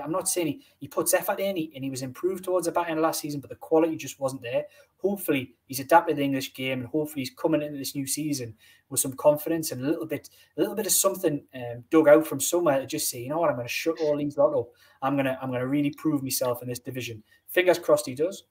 [0.00, 2.72] I'm not saying he, he puts effort in he, and he was improved towards the
[2.72, 4.64] back end last season, but the quality just wasn't there.
[4.98, 8.54] Hopefully, he's adapted the English game, and hopefully, he's coming into this new season
[8.88, 12.26] with some confidence and a little bit, a little bit of something um, dug out
[12.26, 14.58] from somewhere to just say, you know what, I'm going to shut all these lot
[14.58, 14.68] up.
[15.00, 17.24] I'm gonna, I'm gonna really prove myself in this division.
[17.48, 18.44] Fingers crossed, he does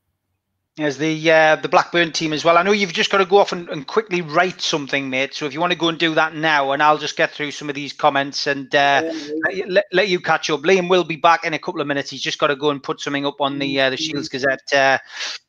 [0.80, 2.58] as the uh, the Blackburn team as well.
[2.58, 5.34] I know you've just got to go off and, and, quickly write something, mate.
[5.34, 7.52] So if you want to go and do that now, and I'll just get through
[7.52, 9.12] some of these comments and uh,
[9.68, 10.62] let, let, you catch up.
[10.62, 12.10] Liam will be back in a couple of minutes.
[12.10, 14.38] He's just got to go and put something up on the uh, the Shields mm-hmm.
[14.38, 14.98] Gazette uh,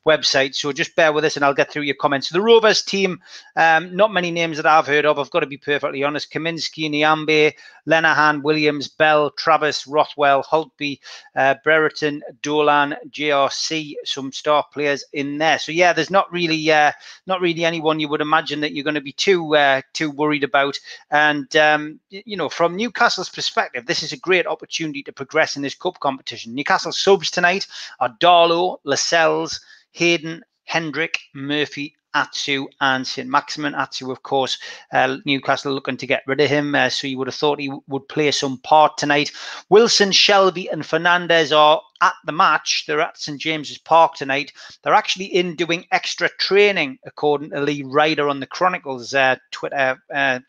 [0.05, 0.55] website.
[0.55, 2.29] So just bear with us, and I'll get through your comments.
[2.29, 3.21] The Rovers team,
[3.55, 5.19] um, not many names that I've heard of.
[5.19, 6.33] I've got to be perfectly honest.
[6.33, 7.53] Kaminski, Nyambe,
[7.87, 10.99] Lenihan, Williams, Bell, Travis, Rothwell, Holtby,
[11.35, 15.59] uh, Brereton, Dolan, JRC, some star players in there.
[15.59, 16.91] So yeah, there's not really uh,
[17.27, 20.43] not really anyone you would imagine that you're going to be too uh, too worried
[20.43, 20.79] about.
[21.11, 25.61] And um, you know, from Newcastle's perspective, this is a great opportunity to progress in
[25.61, 26.53] this cup competition.
[26.53, 27.67] Newcastle subs tonight
[27.99, 29.61] are Darlow, Lascelles,
[29.91, 33.27] Hayden, Hendrick, Murphy, Atsu and St.
[33.27, 33.75] Maximin.
[33.75, 34.57] Atsu, of course,
[34.91, 37.71] uh, Newcastle looking to get rid of him, uh, so you would have thought he
[37.87, 39.31] would play some part tonight.
[39.69, 42.85] Wilson, Shelvey, and Fernandez are at the match.
[42.87, 44.53] They're at St James's Park tonight.
[44.83, 50.01] They're actually in doing extra training, according to Lee Ryder on the Chronicles uh, Twitter
[50.13, 50.39] uh,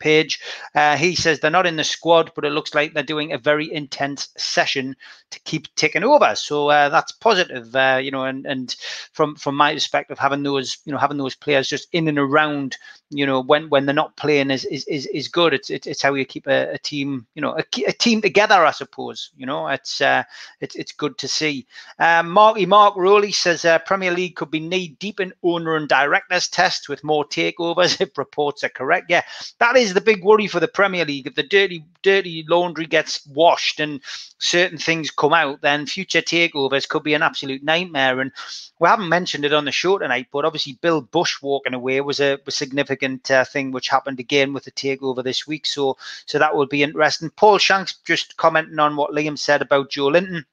[0.00, 0.40] page.
[0.74, 3.38] Uh, he says they're not in the squad, but it looks like they're doing a
[3.38, 4.96] very intense session
[5.30, 6.34] to keep taking over.
[6.34, 8.24] So uh, that's positive, uh, you know.
[8.24, 8.74] And and
[9.12, 12.76] from from my perspective, having those you know having those players just in and around,
[13.12, 15.52] you know, when when they're not playing is is is, is good.
[15.52, 18.64] It's, it's it's how you keep a, a team, you know, a, a, team together.
[18.64, 20.24] I suppose you know it's uh,
[20.60, 21.66] it's it's good to see.
[21.98, 25.88] Um, Marky Mark Rowley says uh, Premier League could be knee deep in owner and
[25.88, 29.06] directors tests with more takeovers if reports are correct.
[29.08, 29.22] Yeah,
[29.58, 31.26] that is the big worry for the Premier League.
[31.26, 34.00] If the dirty dirty laundry gets washed and
[34.38, 38.20] certain things come out, then future takeovers could be an absolute nightmare.
[38.20, 38.32] And
[38.78, 42.20] we haven't mentioned it on the show tonight, but obviously Bill Bush walking away was
[42.20, 45.66] a, was significant uh, thing which happened again with the takeover this week.
[45.66, 45.96] So
[46.26, 47.30] so that will be interesting.
[47.30, 50.44] Paul Shanks just commenting on what Liam said about Joelinton.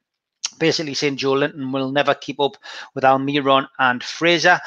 [0.60, 2.58] basically saying Joelinton will never keep up
[2.94, 4.60] with Almiron and Fraser.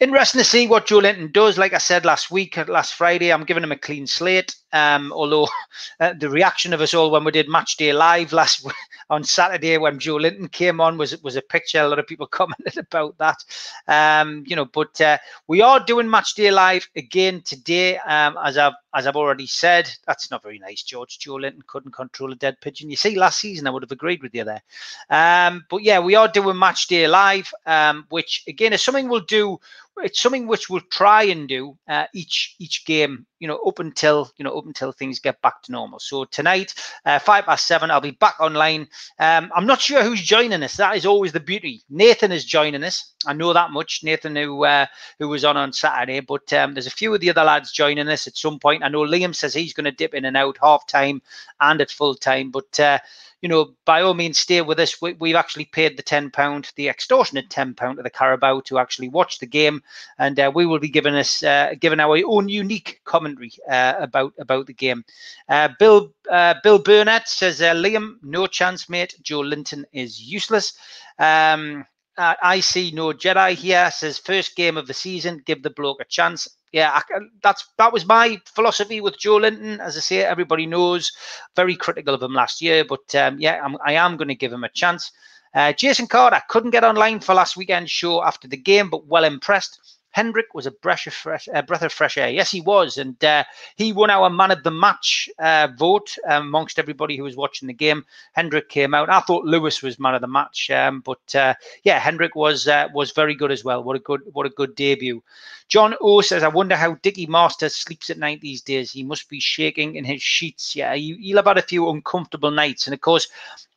[0.00, 1.58] Interesting to see what Joelinton does.
[1.58, 4.54] Like I said last week, last Friday, I'm giving him a clean slate.
[4.72, 5.48] Um, although
[6.00, 8.66] uh, the reaction of us all when we did Match Day Live last
[9.10, 11.80] on Saturday when Joelinton came on was was a picture.
[11.80, 13.44] A lot of people commented about that.
[13.86, 17.98] Um, you know, but uh, we are doing Match Day Live again today.
[17.98, 20.82] Um, as I've as I've already said, that's not very nice.
[20.82, 22.90] George Joelinton couldn't control a dead pigeon.
[22.90, 24.62] You see, last season I would have agreed with you there.
[25.10, 29.20] Um, but yeah, we are doing Match Day Live, um, which again is something we'll
[29.20, 29.58] do
[30.02, 34.30] it's something which we'll try and do uh, each each game you know up until
[34.36, 35.98] you know up until things get back to normal.
[35.98, 36.74] So tonight
[37.04, 38.88] uh, five past seven i'll be back online.
[39.18, 40.76] Um, i'm not sure who's joining us.
[40.76, 41.82] That is always the beauty.
[41.90, 43.12] Nathan is joining us.
[43.26, 44.00] I know that much.
[44.04, 44.86] Nathan who uh,
[45.18, 48.08] who was on on saturday but um, there's a few of the other lads joining
[48.08, 48.82] us at some point.
[48.84, 51.22] I know liam says he's going to dip in and out half time
[51.60, 52.98] and at full time but uh,
[53.40, 55.00] you know, by all means, stay with us.
[55.00, 58.78] We, have actually paid the ten pound, the extortionate ten pound to the Carabao to
[58.78, 59.82] actually watch the game,
[60.18, 64.32] and uh, we will be giving us uh, giving our own unique commentary uh, about
[64.38, 65.04] about the game.
[65.48, 69.14] Uh, Bill uh, Bill Burnett says, uh, Liam, no chance, mate.
[69.22, 70.72] Joelinton is useless.
[71.18, 71.86] Um,
[72.18, 73.90] I see no Jedi here.
[73.90, 77.92] Says first game of the season, give the bloke a chance yeah, I, that's that
[77.92, 79.78] was my philosophy with Joelinton.
[79.80, 81.12] As I say, everybody knows,
[81.56, 84.52] very critical of him last year, but um, yeah, I'm, I am going to give
[84.52, 85.10] him a chance.
[85.54, 89.24] Uh, Jason Carter couldn't get online for last weekend's show after the game, but well
[89.24, 89.97] impressed.
[90.10, 92.28] Hendrick was a breath of fresh, uh, breath of fresh air.
[92.30, 93.44] Yes, he was, and uh,
[93.76, 97.68] he won our man of the match uh, vote um, amongst everybody who was watching
[97.68, 98.04] the game.
[98.32, 99.10] Hendrick came out.
[99.10, 101.54] I thought Lewis was man of the match, um, but uh,
[101.84, 103.82] yeah, Hendrick was uh, was very good as well.
[103.82, 105.22] What a good what a good debut.
[105.68, 108.90] John O says, "I wonder how Dickie Masters sleeps at night these days.
[108.90, 110.74] He must be shaking in his sheets.
[110.74, 112.86] Yeah, he, he'll have had a few uncomfortable nights.
[112.86, 113.28] And of course,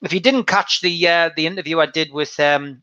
[0.02, 2.82] if you didn't catch the uh, the interview I did with um,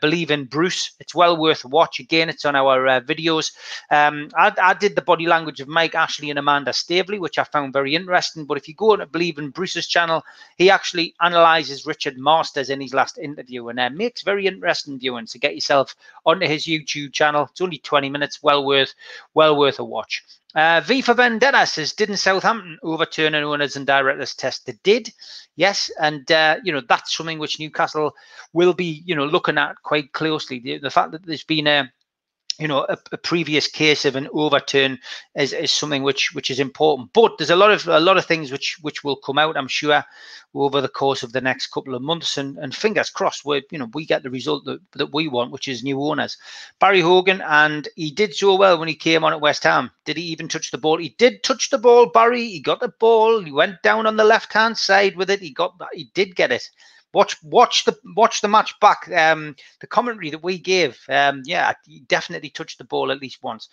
[0.00, 1.98] Believe in Bruce, it's well worth a watch.
[1.98, 3.52] Again, it's on our uh, videos.
[3.90, 7.44] Um, I, I, did the body language of Mike Ashley and Amanda Staveley, which I
[7.44, 8.44] found very interesting.
[8.44, 10.22] But if you go and believe in Bruce's channel,
[10.58, 15.26] he actually analyzes Richard Masters in his last interview and uh, makes very interesting viewing.
[15.26, 17.48] So get yourself onto his YouTube channel.
[17.50, 18.94] It's only 20 minutes, well worth,
[19.34, 20.22] well worth a watch.
[20.54, 24.66] Uh, v for Vendetta says, didn't Southampton overturn an owners and directors test?
[24.66, 25.12] They did,
[25.54, 28.12] yes, and uh, you know that's something which Newcastle
[28.52, 30.58] will be, you know, looking at quite closely.
[30.58, 31.92] The, the fact that there's been a
[32.58, 34.98] you know a, a, previous case of an overturn
[35.34, 37.10] is, is something which which is important.
[37.12, 39.68] But there's a lot of a lot of things which which will come out i'm
[39.68, 40.04] sure
[40.54, 42.36] over the course of the next couple of months.
[42.36, 45.52] And and fingers crossed we you know we get the result that, that we want
[45.52, 46.36] which is new owners.
[46.80, 49.90] Barry hogan and he did so well when he came on at west ham.
[50.04, 50.98] Did he even touch the ball?
[50.98, 52.46] He did touch the ball barry.
[52.46, 53.40] He got the ball.
[53.40, 55.40] He went down on the left hand side with it.
[55.40, 56.68] He got he did get it
[57.12, 59.10] watch watch the watch the match back.
[59.12, 61.72] Um, the commentary that we gave, um, yeah,
[62.08, 63.68] definitely touched the ball at least once.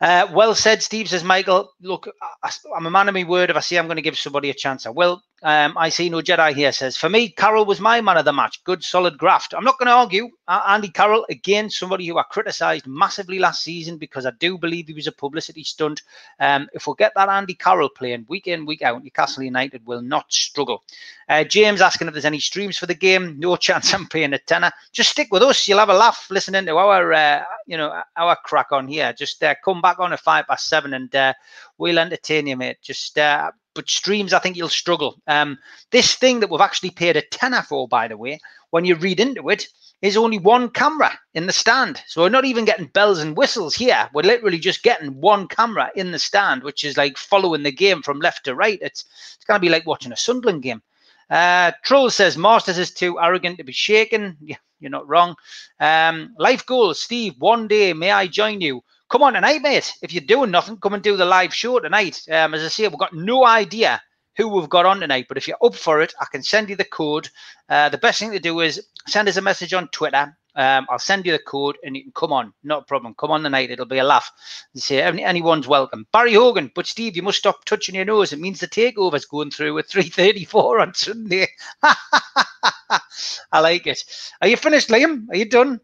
[0.00, 1.72] Uh, well said, Steve says Michael.
[1.80, 2.08] Look,
[2.42, 3.50] I, am a man of my word.
[3.50, 5.22] If I see I'm going to give somebody a chance, I will.
[5.42, 8.32] Um, I see no Jedi here says, for me, Carroll was my man of the
[8.32, 8.62] match.
[8.64, 9.54] Good, solid graft.
[9.54, 10.30] I'm not going to argue.
[10.48, 14.88] Uh, Andy Carroll, again, somebody who I criticised massively last season because I do believe
[14.88, 16.02] he was a publicity stunt.
[16.40, 20.02] Um, if we get that Andy Carroll playing week in, week out, Newcastle United will
[20.02, 20.82] not struggle.
[21.28, 23.38] Uh, James asking if there's any streams for the game.
[23.38, 24.72] No chance I'm paying a tenner.
[24.92, 25.68] Just stick with us.
[25.68, 29.12] You'll have a laugh listening to our, uh, you know, our crack on here.
[29.12, 31.34] Just uh, come back on at five past seven and uh,
[31.78, 32.78] we'll entertain you, mate.
[32.82, 35.20] Just uh, but streams, I think you'll struggle.
[35.26, 35.58] Um,
[35.92, 39.20] this thing that we've actually paid a tenner for, by the way, when you read
[39.20, 39.68] into it,
[40.02, 42.00] is only one camera in the stand.
[42.06, 44.08] So we're not even getting bells and whistles here.
[44.12, 48.02] We're literally just getting one camera in the stand, which is like following the game
[48.02, 48.78] from left to right.
[48.80, 49.04] It's
[49.36, 50.82] it's gonna be like watching a Sunderland game.
[51.30, 54.36] Uh, Troll says Masters is too arrogant to be shaken.
[54.40, 55.34] Yeah, you're not wrong.
[55.80, 57.34] Um, life goals, Steve.
[57.38, 58.82] One day, may I join you?
[59.08, 59.94] Come on tonight, mate.
[60.02, 62.20] If you're doing nothing, come and do the live show tonight.
[62.30, 64.00] Um, as I say, we've got no idea
[64.36, 66.76] who we've got on tonight, but if you're up for it, I can send you
[66.76, 67.28] the code.
[67.68, 70.36] Uh, the best thing to do is send us a message on Twitter.
[70.54, 72.52] Um, I'll send you the code and you can come on.
[72.64, 73.14] Not a problem.
[73.18, 73.70] Come on tonight.
[73.70, 74.30] It'll be a laugh.
[74.74, 76.06] You say anyone's welcome.
[76.12, 78.32] Barry Hogan, but Steve, you must stop touching your nose.
[78.32, 81.48] It means the takeover's going through at 3.34 on Sunday.
[81.82, 84.04] I like it.
[84.40, 85.28] Are you finished, Liam?
[85.30, 85.80] Are you done?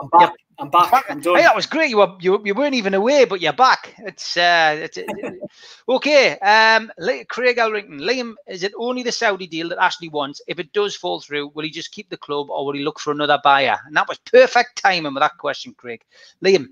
[0.00, 0.30] I'm back.
[0.30, 0.49] Yep.
[0.60, 1.06] I'm back.
[1.08, 1.36] I'm done.
[1.36, 1.88] Hey, that was great.
[1.88, 3.94] You were you, you weren't even away, but you're back.
[4.00, 4.98] It's uh, it's
[5.88, 6.38] okay.
[6.38, 6.92] Um,
[7.28, 10.42] Craig Elrington, Liam, is it only the Saudi deal that Ashley wants?
[10.46, 13.00] If it does fall through, will he just keep the club, or will he look
[13.00, 13.78] for another buyer?
[13.86, 16.02] And that was perfect timing with that question, Craig.
[16.44, 16.66] Liam.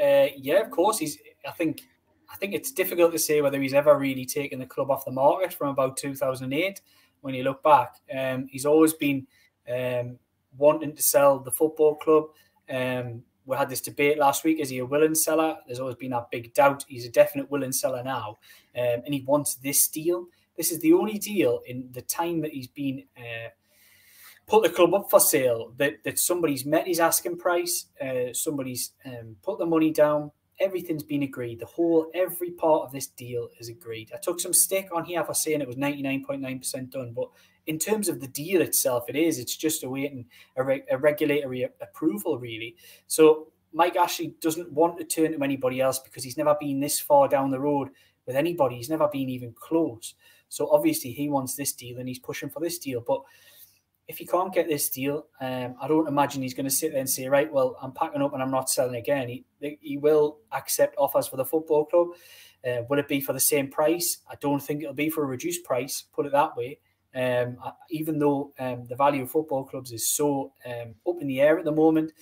[0.00, 0.98] Uh, yeah, of course.
[0.98, 1.18] He's.
[1.46, 1.82] I think.
[2.32, 5.10] I think it's difficult to say whether he's ever really taken the club off the
[5.10, 6.80] market from about 2008.
[7.20, 9.26] When you look back, um, he's always been
[9.68, 10.18] um,
[10.56, 12.28] wanting to sell the football club.
[12.70, 14.60] Um, we had this debate last week.
[14.60, 15.56] Is he a willing seller?
[15.66, 16.84] There's always been that big doubt.
[16.86, 18.38] He's a definite willing seller now,
[18.76, 20.26] um, and he wants this deal.
[20.56, 23.48] This is the only deal in the time that he's been uh,
[24.50, 28.92] put the club up for sale that, that somebody's met his asking price, uh, somebody's
[29.06, 30.30] um, put the money down.
[30.58, 31.60] Everything's been agreed.
[31.60, 34.10] The whole, every part of this deal is agreed.
[34.12, 37.30] I took some stick on here for saying it was 99.9% done, but
[37.66, 39.38] in terms of the deal itself, it is.
[39.38, 42.76] It's just awaiting a, re- a regulatory approval, really.
[43.06, 46.98] So Mike Ashley doesn't want to turn to anybody else because he's never been this
[46.98, 47.90] far down the road
[48.26, 48.76] with anybody.
[48.76, 50.14] He's never been even close.
[50.48, 53.02] So obviously he wants this deal and he's pushing for this deal.
[53.06, 53.22] But
[54.08, 57.00] if he can't get this deal, um, I don't imagine he's going to sit there
[57.00, 59.28] and say, right, well, I'm packing up and I'm not selling again.
[59.28, 59.44] He,
[59.80, 62.08] he will accept offers for the football club.
[62.66, 64.18] Uh, will it be for the same price?
[64.28, 66.80] I don't think it'll be for a reduced price, put it that way.
[67.14, 67.56] Um,
[67.90, 71.58] even though um, the value of football clubs is so um, up in the air
[71.58, 72.12] at the moment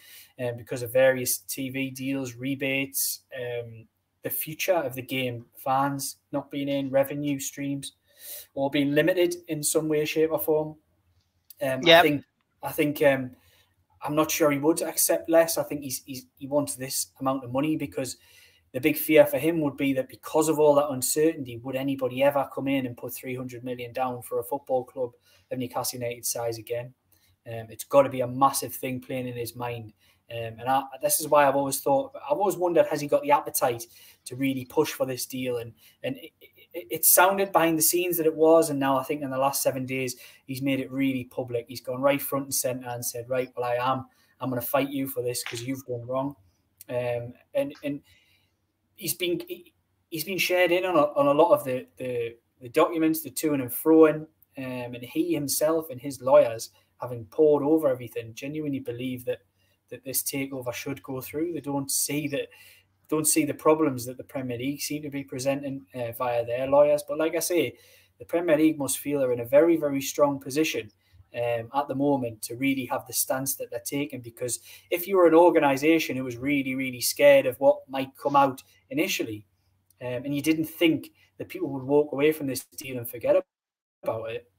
[0.40, 3.86] um, because of various TV deals, rebates, um,
[4.22, 7.92] the future of the game, fans not being in, revenue streams,
[8.54, 10.76] or being limited in some way, shape, or form.
[11.62, 12.24] Um, I think
[12.62, 13.30] I think um,
[14.02, 15.58] I'm not sure he would accept less.
[15.58, 18.16] I think he's, he's he wants this amount of money because
[18.72, 22.22] the big fear for him would be that because of all that uncertainty, would anybody
[22.22, 25.12] ever come in and put 300 million down for a football club
[25.50, 26.92] of Newcastle United size again?
[27.46, 29.92] Um, it's got to be a massive thing playing in his mind.
[30.30, 33.22] Um, and I, this is why I've always thought, I've always wondered, has he got
[33.22, 33.84] the appetite
[34.26, 35.56] to really push for this deal?
[35.56, 36.32] And and it,
[36.74, 39.38] it, it, sounded behind the scenes that it was, and now I think in the
[39.38, 41.64] last seven days he's made it really public.
[41.66, 44.04] He's gone right front and center and said, right, well I am,
[44.38, 46.34] I'm going to fight you for this because you've done wrong.
[46.90, 48.02] Um, and and
[48.98, 49.72] he's been he,
[50.12, 53.30] has been shared in on a, on a lot of the, the the documents, the
[53.30, 54.26] to and froing,
[54.58, 56.70] um, and he himself and his lawyers
[57.00, 59.38] having poured over everything, genuinely believe that
[59.90, 61.52] that this takeover should go through.
[61.52, 62.48] They don't see that
[63.08, 66.66] don't see the problems that the Premier League seem to be presenting uh, via their
[66.66, 67.02] lawyers.
[67.08, 67.76] But like I say,
[68.18, 70.90] the Premier League must feel they're in a very very strong position
[71.34, 74.20] um, at the moment to really have the stance that they're taking.
[74.20, 78.36] Because if you were an organisation who was really really scared of what might come
[78.36, 79.46] out initially,
[80.00, 83.36] um, and you didn't think that people would walk away from this deal and forget
[84.02, 84.50] about it,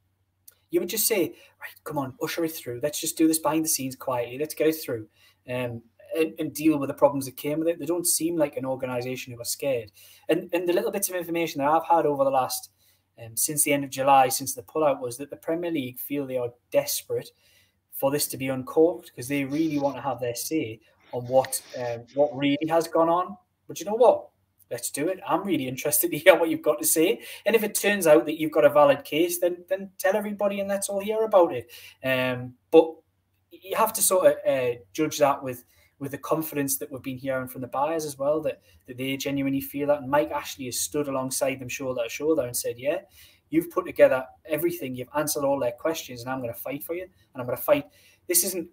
[0.71, 2.79] you would just say, right, come on, usher it through.
[2.81, 4.37] Let's just do this behind the scenes quietly.
[4.37, 5.07] Let's get it through
[5.49, 5.81] um,
[6.15, 7.79] and, and, deal with the problems that came with it.
[7.79, 9.91] They don't seem like an organization who are scared.
[10.27, 12.69] And, and the little bits of information that I've had over the last,
[13.23, 16.25] um, since the end of July, since the pullout, was that the Premier League feel
[16.25, 17.29] they are desperate
[17.93, 20.79] for this to be uncorked because they really want to have their say
[21.11, 23.35] on what um, what really has gone on.
[23.69, 24.27] But you know what?
[24.71, 25.19] let's do it.
[25.27, 27.21] I'm really interested to hear what you've got to say.
[27.45, 30.59] And if it turns out that you've got a valid case, then then tell everybody
[30.59, 31.71] and let's all hear about it.
[32.03, 32.93] Um, but
[33.51, 35.63] you have to sort of uh, judge that with
[35.99, 39.17] with the confidence that we've been hearing from the buyers as well, that, that they
[39.17, 40.01] genuinely feel that.
[40.01, 42.99] And Mike Ashley has stood alongside them shoulder to shoulder and said, yeah,
[43.49, 46.95] you've put together everything, you've answered all their questions, and I'm going to fight for
[46.95, 47.03] you.
[47.03, 47.85] And I'm going to fight.
[48.27, 48.69] This isn't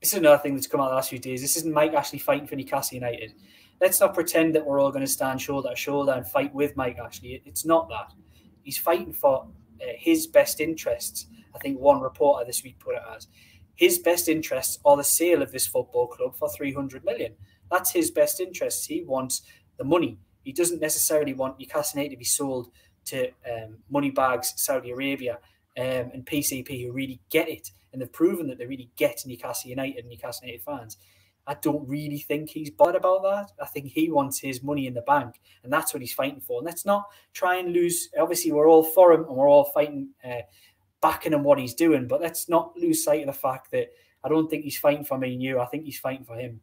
[0.00, 1.42] this is another thing that's come out the last few days.
[1.42, 3.34] This isn't Mike Ashley fighting for Newcastle United
[3.80, 6.76] let's not pretend that we're all going to stand shoulder to shoulder and fight with
[6.76, 7.42] Mike Ashley.
[7.44, 8.12] It's not that.
[8.62, 9.46] He's fighting for
[9.80, 11.26] uh, his best interests.
[11.54, 13.28] I think one reporter this week put it as
[13.78, 17.34] his best interests are the sale of this football club for 300 million.
[17.70, 18.86] That's his best interests.
[18.86, 19.42] He wants
[19.76, 20.18] the money.
[20.42, 22.72] He doesn't necessarily want Newcastle to be sold
[23.04, 25.38] to um, money bags, Saudi Arabia,
[25.78, 27.70] um, and PCP who really get it.
[27.92, 30.96] And they've proven that they really get Newcastle United and Newcastle United fans.
[31.48, 33.52] I don't really think he's bothered about that.
[33.60, 36.58] I think he wants his money in the bank, and that's what he's fighting for.
[36.58, 38.10] And let's not try and lose.
[38.20, 40.42] Obviously, we're all for him, and we're all fighting, uh,
[41.00, 42.06] backing him what he's doing.
[42.06, 43.88] But let's not lose sight of the fact that
[44.22, 45.58] I don't think he's fighting for me and you.
[45.58, 46.60] I think he's fighting for him.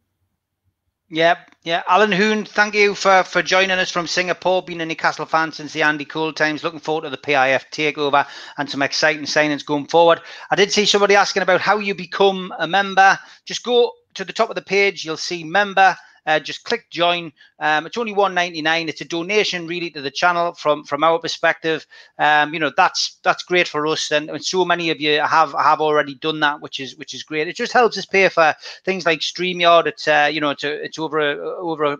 [1.08, 1.82] Yeah, yeah.
[1.88, 4.62] Alan Hoon, thank you for, for joining us from Singapore.
[4.62, 6.64] Been a Newcastle fan since the Andy Cole times.
[6.64, 8.26] Looking forward to the PIF takeover
[8.58, 10.20] and some exciting signings going forward.
[10.50, 13.18] I did see somebody asking about how you become a member.
[13.44, 15.96] Just go to the top of the page, you'll see member.
[16.26, 17.32] Uh, just click join.
[17.60, 18.88] Um, it's only one ninety nine.
[18.88, 21.86] It's a donation really to the channel from from our perspective.
[22.18, 25.52] Um, you know that's that's great for us, and, and, so many of you have
[25.52, 27.46] have already done that, which is which is great.
[27.46, 28.52] It just helps us pay for
[28.84, 29.86] things like Streamyard.
[29.86, 31.98] It's uh, you know it's a, it's over a, over a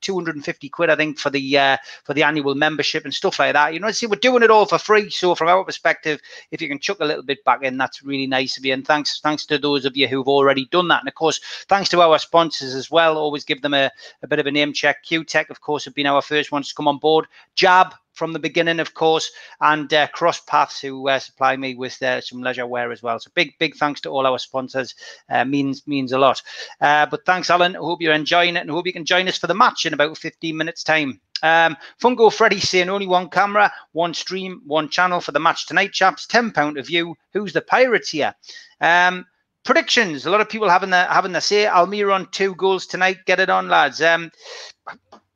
[0.00, 3.74] 250 quid, I think, for the uh, for the annual membership and stuff like that.
[3.74, 5.10] You know, see, we're doing it all for free.
[5.10, 8.26] So from our perspective, if you can chuck a little bit back in, that's really
[8.26, 8.72] nice of you.
[8.72, 11.00] And thanks, thanks to those of you who've already done that.
[11.00, 13.18] And of course, thanks to our sponsors as well.
[13.18, 13.90] Always give them a,
[14.22, 15.02] a bit of a name check.
[15.02, 17.26] Q-Tech, of course, have been our first ones to come on board.
[17.54, 22.00] Jab, from the beginning, of course, and uh, Cross Paths, who uh, supply me with
[22.02, 23.18] uh, some leisure wear as well.
[23.18, 24.94] So big, big thanks to all our sponsors.
[25.28, 26.40] Uh, means means a lot.
[26.80, 27.76] Uh, but thanks, Alan.
[27.76, 29.92] I hope you're enjoying it, and hope you can join us for the match in
[29.92, 31.20] about 15 minutes' time.
[31.42, 35.92] Um, Fungo Freddy saying only one camera, one stream, one channel for the match tonight,
[35.92, 36.26] chaps.
[36.26, 37.16] Ten pound a view.
[37.32, 38.34] Who's the Pirates here?
[38.80, 39.26] Um,
[39.64, 40.24] predictions.
[40.24, 41.64] A lot of people having the having the say.
[41.64, 43.18] Almiron two goals tonight.
[43.26, 44.00] Get it on, lads.
[44.00, 44.30] Um,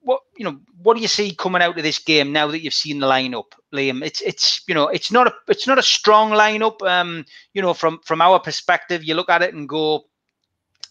[0.08, 2.72] what you know what do you see coming out of this game now that you've
[2.72, 4.02] seen the lineup liam?
[4.04, 6.80] It's it's you know it's not a it's not a strong lineup.
[6.82, 10.04] Um you know from from our perspective you look at it and go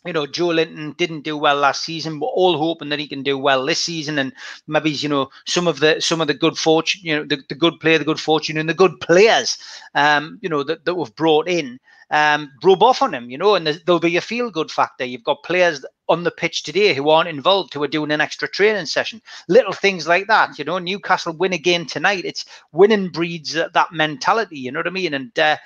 [0.06, 2.20] you know, Joelinton didn't do well last season.
[2.20, 4.32] We're all hoping that he can do well this season, and
[4.66, 7.56] maybe you know some of the some of the good fortune, you know, the, the
[7.56, 9.58] good player, the good fortune, and the good players,
[9.96, 11.78] um, you know, that, that we've brought in
[12.10, 15.04] um, rub off on him, you know, and there'll be a feel good factor.
[15.04, 18.48] You've got players on the pitch today who aren't involved, who are doing an extra
[18.48, 20.58] training session, little things like that.
[20.58, 22.24] You know, Newcastle win again tonight.
[22.24, 24.58] It's winning breeds that mentality.
[24.58, 25.14] You know what I mean?
[25.14, 25.58] And uh,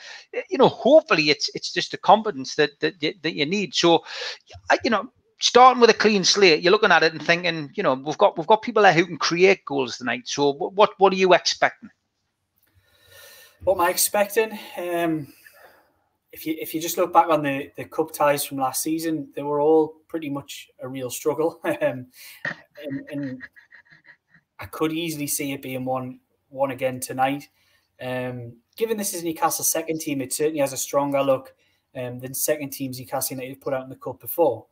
[0.50, 3.76] you know, hopefully, it's it's just the confidence that that that you need.
[3.76, 4.04] So,
[4.84, 5.12] you know.
[5.44, 8.38] Starting with a clean slate, you're looking at it and thinking, you know, we've got
[8.38, 10.22] we've got people there who can create goals tonight.
[10.26, 11.90] So, what what are you expecting?
[13.64, 14.60] What am I expecting?
[14.78, 15.34] Um,
[16.32, 19.30] if you if you just look back on the the cup ties from last season,
[19.36, 22.08] they were all pretty much a real struggle, um,
[22.84, 23.44] and, and,
[24.60, 26.20] I could easily see it being one
[26.50, 27.50] one again tonight.
[28.00, 31.56] Um, given this is Newcastle's second team, it certainly has a stronger look
[31.96, 34.68] um, than second teams Newcastle United put out in the cup before.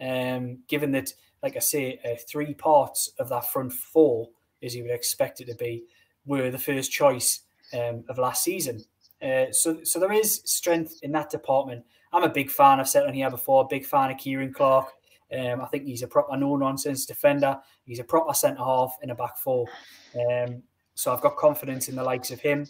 [0.00, 4.28] Um, given that, like I say, uh, three parts of that front four,
[4.62, 5.84] as you would expect it to be,
[6.24, 7.40] were the first choice
[7.72, 8.84] um, of last season.
[9.22, 11.84] Uh, so, so there is strength in that department.
[12.12, 12.80] I'm a big fan.
[12.80, 13.66] I've said on here before.
[13.68, 14.88] Big fan of Ciaran Clark.
[15.32, 17.58] Um, I think he's a proper no nonsense defender.
[17.84, 19.66] He's a proper centre half in a back four.
[20.14, 20.62] Um,
[20.94, 22.66] so I've got confidence in the likes of him.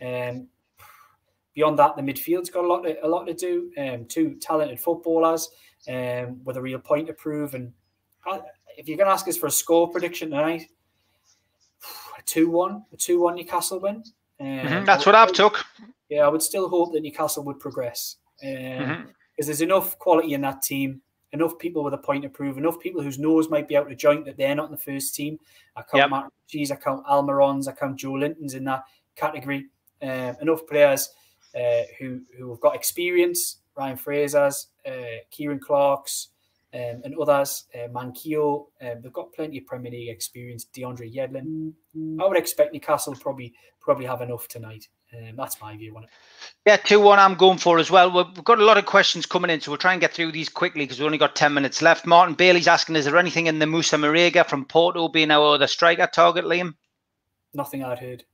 [0.00, 0.48] Um,
[1.54, 3.70] beyond that, the midfield's got a lot to, a lot to do.
[3.78, 5.48] Um, two talented footballers
[5.88, 7.54] um, with a real point to prove.
[7.54, 7.72] And
[8.76, 10.68] if you're going to ask us for a score prediction tonight,
[12.18, 14.02] a two-one, a two-one Newcastle win.
[14.40, 15.64] Um, mm-hmm, that's what I've took.
[16.08, 19.10] Yeah, I would still hope that Newcastle would progress because um, mm-hmm.
[19.38, 21.00] there's enough quality in that team,
[21.32, 23.96] enough people with a point to prove, enough people whose nose might be out of
[23.96, 25.38] joint that they're not in the first team.
[25.76, 26.10] I count yep.
[26.10, 28.84] Matt Ritchie's, I count Almiron's, I count Joelinton's in that
[29.16, 29.66] category.
[30.02, 31.10] Um, enough players
[31.54, 36.28] uh, who who have got experience, Ryan Fraser's, uh, Ciaran Clark's,
[36.74, 38.66] um, and others, uh, Manquillo.
[38.80, 40.66] Um, they've got plenty of Premier League experience.
[40.74, 41.72] DeAndre Yedlin.
[42.20, 44.88] I would expect Newcastle probably probably have enough tonight.
[45.14, 46.10] Um, that's my view on it.
[46.64, 48.10] Yeah, 2 1 I'm going for as well.
[48.10, 50.48] We've got a lot of questions coming in, so we'll try and get through these
[50.48, 52.06] quickly because we've only got 10 minutes left.
[52.06, 55.66] Martin Bailey's asking Is there anything in the Moussa Marega from Porto being our other
[55.66, 56.74] striker target, Liam?
[57.52, 58.24] Nothing I'd heard.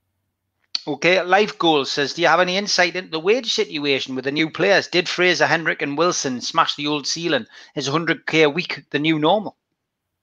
[0.87, 4.33] Okay, Life Goals says, do you have any insight into the wage situation with the
[4.33, 4.89] new players?
[4.89, 7.47] Did Fraser, Hendrick, and Wilson smash the old ceiling?
[7.75, 9.57] Is 100k a week the new normal?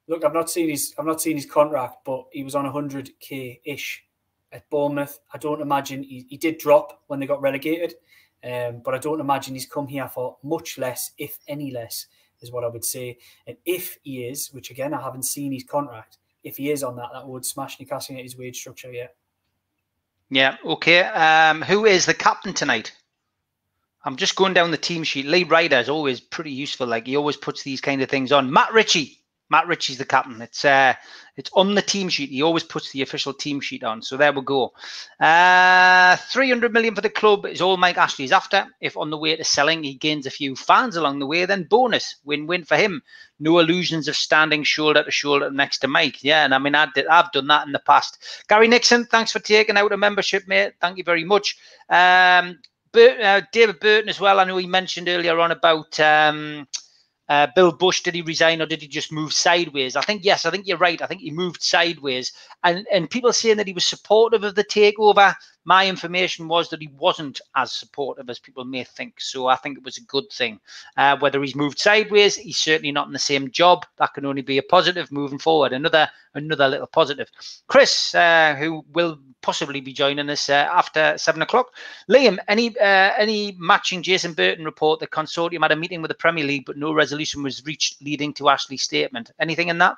[0.07, 3.61] Look, I've not seen his I've not seen his contract, but he was on 100k
[3.65, 4.03] ish
[4.51, 5.19] at Bournemouth.
[5.33, 7.95] I don't imagine he, he did drop when they got relegated,
[8.43, 12.05] um, but I don't imagine he's come here for much less, if any less,
[12.41, 13.17] is what I would say.
[13.47, 16.95] And if he is, which again I haven't seen his contract, if he is on
[16.97, 18.91] that, that would smash Newcastle his wage structure.
[18.91, 19.07] Yeah.
[20.29, 21.01] Yeah, okay.
[21.01, 22.91] Um, who is the captain tonight?
[24.03, 25.25] I'm just going down the team sheet.
[25.25, 26.87] Lee Ryder is always pretty useful.
[26.87, 28.51] Like he always puts these kind of things on.
[28.51, 29.19] Matt Ritchie.
[29.49, 30.41] Matt Ritchie's the captain.
[30.41, 30.93] It's uh,
[31.37, 32.29] it's on the team sheet.
[32.29, 34.01] He always puts the official team sheet on.
[34.01, 34.73] So there we go.
[35.19, 38.65] Uh, 300 million for the club is all Mike Ashley's after.
[38.81, 41.63] If on the way to selling, he gains a few fans along the way, then
[41.63, 43.03] bonus win-win for him.
[43.39, 46.23] No illusions of standing shoulder to shoulder next to Mike.
[46.23, 48.17] Yeah, and I mean, I did, I've done that in the past.
[48.47, 50.73] Gary Nixon, thanks for taking out a membership, mate.
[50.79, 51.57] Thank you very much.
[51.89, 52.59] Um,
[52.93, 54.39] Bert, uh, David Burton as well.
[54.39, 55.99] I know he mentioned earlier on about.
[55.99, 56.67] Um,
[57.29, 59.95] uh, Bill Bush, did he resign or did he just move sideways?
[59.95, 60.45] I think yes.
[60.45, 61.01] I think you're right.
[61.01, 62.31] I think he moved sideways,
[62.63, 65.33] and and people saying that he was supportive of the takeover
[65.65, 69.19] my information was that he wasn't as supportive as people may think.
[69.19, 70.59] So I think it was a good thing.
[70.95, 73.85] Uh, whether he's moved sideways, he's certainly not in the same job.
[73.97, 75.73] That can only be a positive moving forward.
[75.73, 77.29] Another another little positive.
[77.67, 81.73] Chris, uh, who will possibly be joining us uh, after seven o'clock.
[82.09, 84.99] Liam, any uh, any matching Jason Burton report?
[84.99, 88.33] The consortium had a meeting with the Premier League, but no resolution was reached, leading
[88.35, 89.31] to Ashley's statement.
[89.39, 89.97] Anything in that?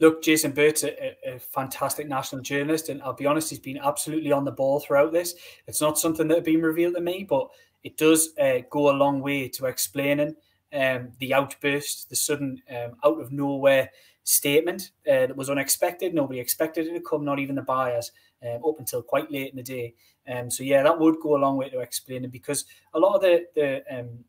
[0.00, 4.32] Look, Jason Burt's a, a, fantastic national journalist, and I'll be honest, he's been absolutely
[4.32, 5.34] on the ball throughout this.
[5.66, 7.48] It's not something that had been revealed to me, but
[7.82, 10.34] it does uh, go a long way to explaining
[10.72, 13.90] um, the outburst, the sudden um, out of nowhere
[14.24, 16.14] statement uh, that was unexpected.
[16.14, 18.10] Nobody expected it to come, not even the buyers,
[18.42, 19.94] um, up until quite late in the day.
[20.26, 22.64] Um, so yeah, that would go a long way to explaining because
[22.94, 24.24] a lot of the the um,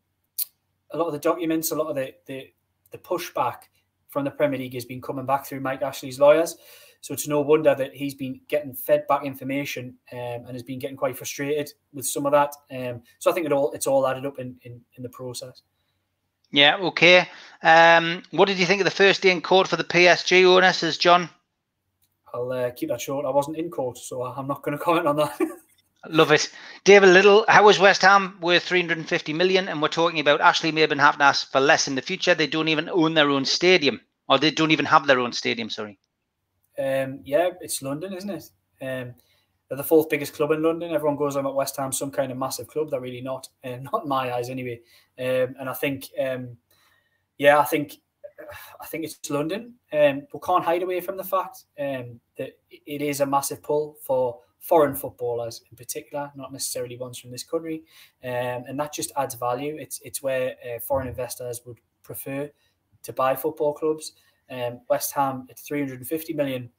[0.91, 2.53] a lot of the documents, a lot of the the,
[2.91, 3.63] the pushback
[4.15, 6.55] from the Premier League has been coming back through Mike Ashley's lawyers.
[7.01, 10.79] So it's no wonder that he's been getting fed back information um, and has been
[10.79, 12.55] getting quite frustrated with some of that.
[12.71, 15.63] Um, so I think it all it's all added up in, in, in the process.
[16.49, 17.27] Yeah, okay.
[17.61, 20.71] Um, what did you think of the first day in court for the PSG owner,
[20.71, 21.29] says John?
[22.33, 23.25] I'll uh, keep that short.
[23.25, 25.37] I wasn't in court, so I'm not going to comment on that.
[26.09, 26.49] Love it.
[26.83, 29.67] David Little, how is West Ham worth 350 million?
[29.67, 32.35] And we're talking about Ashley Maybin having to ask for less in the future.
[32.35, 35.69] They don't even own their own stadium, or they don't even have their own stadium,
[35.69, 35.97] sorry.
[36.77, 38.49] Um, yeah, it's London, isn't it?
[38.81, 39.15] Um,
[39.67, 40.93] they're the fourth biggest club in London.
[40.93, 42.91] Everyone goes on at West Ham, some kind of massive club.
[42.91, 44.81] They're really not, uh, not my eyes anyway.
[45.17, 46.57] Um, and I think, um,
[47.37, 47.95] yeah, I think,
[48.81, 49.73] I think it's London.
[49.91, 53.97] Um, we can't hide away from the fact um, that it is a massive pull
[54.01, 57.83] for foreign footballers in particular, not necessarily ones from this country,
[58.23, 59.77] um, and that just adds value.
[59.79, 62.49] It's it's where uh, foreign investors would prefer
[63.03, 64.13] to buy football clubs.
[64.49, 66.69] Um, West Ham at 350 million,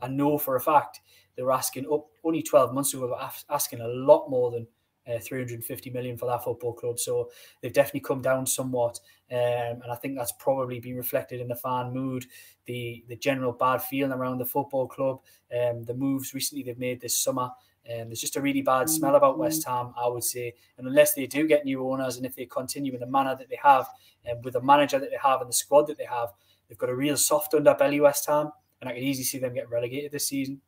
[0.00, 1.00] I know for a fact
[1.36, 3.16] they were asking up only 12 months ago,
[3.50, 4.66] asking a lot more than
[5.06, 6.98] uh, 350 million for that football club.
[6.98, 7.30] So
[7.60, 8.98] they've definitely come down somewhat,
[9.30, 12.26] um, and I think that's probably been reflected in the fan mood,
[12.66, 15.20] the the general bad feeling around the football club,
[15.52, 17.50] um, the moves recently they've made this summer.
[17.90, 20.54] Um, there's just a really bad smell about West Ham, I would say.
[20.78, 23.50] And unless they do get new owners and if they continue in the manner that
[23.50, 23.88] they have,
[24.24, 26.30] and um, with the manager that they have and the squad that they have,
[26.66, 28.50] they've got a real soft underbelly, West Ham.
[28.80, 30.60] And I could easily see them get relegated this season.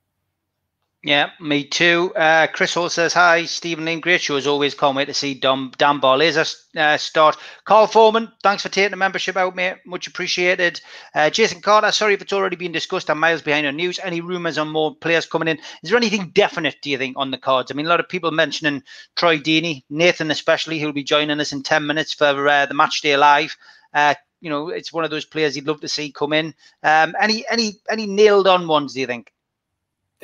[1.06, 2.12] Yeah, me too.
[2.16, 3.44] Uh, Chris Hall says hi.
[3.44, 4.74] Stephen Lane, great show as always.
[4.74, 7.36] Can't wait to see Dom, Dan Ball is a uh, start.
[7.64, 9.76] Carl Foreman, thanks for taking the membership out, mate.
[9.86, 10.80] Much appreciated.
[11.14, 13.08] Uh, Jason Carter, sorry if it's already been discussed.
[13.08, 14.00] I'm miles behind on news.
[14.02, 15.58] Any rumours on more players coming in?
[15.84, 17.70] Is there anything definite, do you think, on the cards?
[17.70, 18.82] I mean, a lot of people mentioning
[19.14, 23.00] Troy Deeney, Nathan especially, who'll be joining us in 10 minutes for uh, the match
[23.02, 23.56] day live.
[23.94, 26.52] Uh, you know, it's one of those players you'd love to see come in.
[26.82, 29.32] Um, any any any nailed on ones, do you think?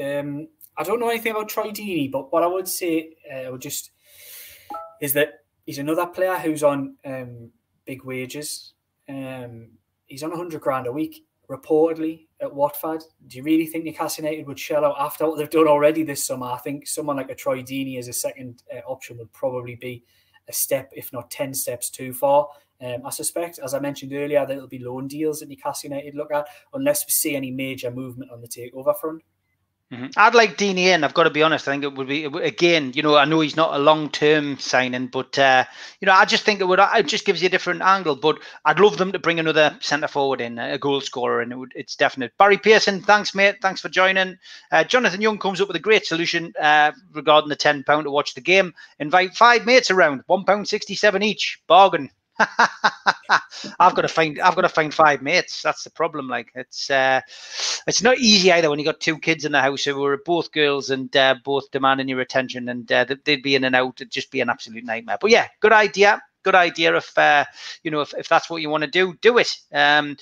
[0.03, 3.61] Um, I don't know anything about Troy Deeney, but what I would say, uh, would
[3.61, 3.91] just
[5.01, 7.51] is that he's another player who's on um,
[7.85, 8.75] big wages.
[9.09, 9.73] Um,
[10.07, 13.03] he's on 100 grand a week, reportedly at Watford.
[13.27, 16.25] Do you really think Newcastle United would shell out after what they've done already this
[16.25, 16.47] summer?
[16.47, 20.05] I think someone like a Troy Deeney as a second uh, option would probably be
[20.49, 22.49] a step, if not 10 steps too far.
[22.81, 26.17] Um, I suspect, as I mentioned earlier, that it'll be loan deals that Newcastle United
[26.17, 29.23] look at, unless we see any major movement on the takeover front.
[29.93, 30.07] Mm-hmm.
[30.17, 31.05] I'd like Deeney in.
[31.05, 31.69] I've got to be honest.
[31.69, 32.93] I think it would be again.
[32.95, 35.65] You know, I know he's not a long-term signing, but uh,
[36.01, 36.81] you know, I just think it would.
[36.81, 38.17] It just gives you a different angle.
[38.17, 41.59] But I'd love them to bring another centre forward in, a goal scorer, and it
[41.59, 42.33] would, it's definite.
[42.39, 43.57] Barry Pearson, thanks, mate.
[43.61, 44.39] Thanks for joining.
[44.71, 48.11] Uh, Jonathan Young comes up with a great solution uh, regarding the ten pound to
[48.11, 48.73] watch the game.
[48.99, 51.61] Invite five mates around, one pound sixty-seven each.
[51.67, 52.09] Bargain.
[53.79, 55.63] I've got to find I've got to find five mates.
[55.63, 56.29] That's the problem.
[56.29, 57.21] Like it's uh,
[57.87, 60.53] it's not easy either when you got two kids in the house who are both
[60.53, 64.01] girls and uh, both demanding your attention, and uh, they'd be in and out.
[64.01, 65.19] It'd just be an absolute nightmare.
[65.21, 67.45] But yeah, good idea good idea if uh,
[67.83, 69.59] you know if, if that's what you want to do do it.
[69.73, 70.17] Um,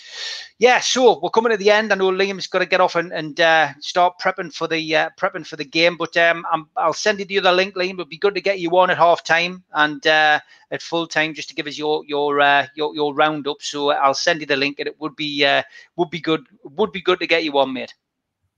[0.59, 1.93] yeah so we're coming to the end.
[1.93, 5.11] I know liam's got to get off and, and uh, start prepping for the uh,
[5.19, 6.45] prepping for the game but um,
[6.77, 7.91] i will send you the other link liam.
[7.91, 10.41] It would be good to get you on at half time and uh,
[10.71, 13.63] at full time just to give us your your uh, your, your roundup.
[13.63, 15.63] So i'll send you the link and it would be uh,
[15.97, 17.95] would be good would be good to get you on mate.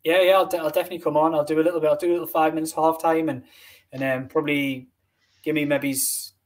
[0.05, 1.35] Yeah yeah I'll, I'll definitely come on.
[1.35, 3.45] I'll do a little bit i'll do a little five minutes half time and
[3.93, 4.89] and then um, probably
[5.45, 5.95] give me maybe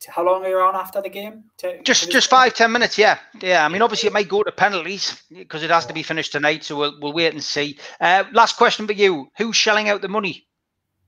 [0.08, 1.44] how long are you on after the game?
[1.58, 2.98] To, just just five ten minutes.
[2.98, 3.64] Yeah, yeah.
[3.64, 6.64] I mean, obviously it might go to penalties because it has to be finished tonight.
[6.64, 7.78] So we'll we'll wait and see.
[8.00, 10.46] Uh, last question for you: Who's shelling out the money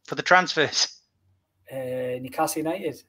[0.04, 0.88] for the transfers?
[1.70, 3.02] Uh, Newcastle United.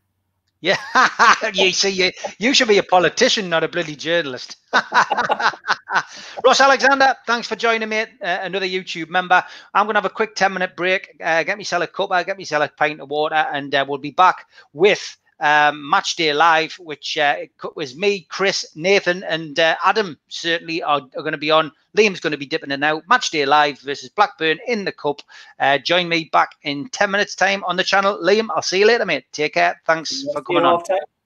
[0.61, 0.75] Yeah,
[1.53, 4.57] you see, you, you should be a politician, not a bloody journalist.
[4.73, 8.01] Ross Alexander, thanks for joining me.
[8.01, 9.41] Uh, another YouTube member.
[9.73, 11.15] I'm going to have a quick 10 minute break.
[11.23, 13.85] Uh, get me sell a cuppa, get me sell a pint of water, and uh,
[13.87, 17.35] we'll be back with um, Match Day Live, which uh,
[17.75, 21.71] was me, Chris, Nathan, and uh, Adam certainly are, are going to be on.
[21.97, 23.03] Liam's going to be dipping in out.
[23.07, 25.21] Match Day Live versus Blackburn in the Cup.
[25.59, 28.19] Uh, join me back in 10 minutes' time on the channel.
[28.21, 29.25] Liam, I'll see you later, mate.
[29.31, 29.81] Take care.
[29.85, 30.83] Thanks for coming on.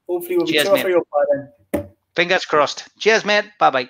[0.07, 1.87] Hopefully, we'll be Cheers, mate.
[2.15, 2.87] Fingers crossed.
[2.99, 3.45] Cheers, mate.
[3.59, 3.89] Bye bye.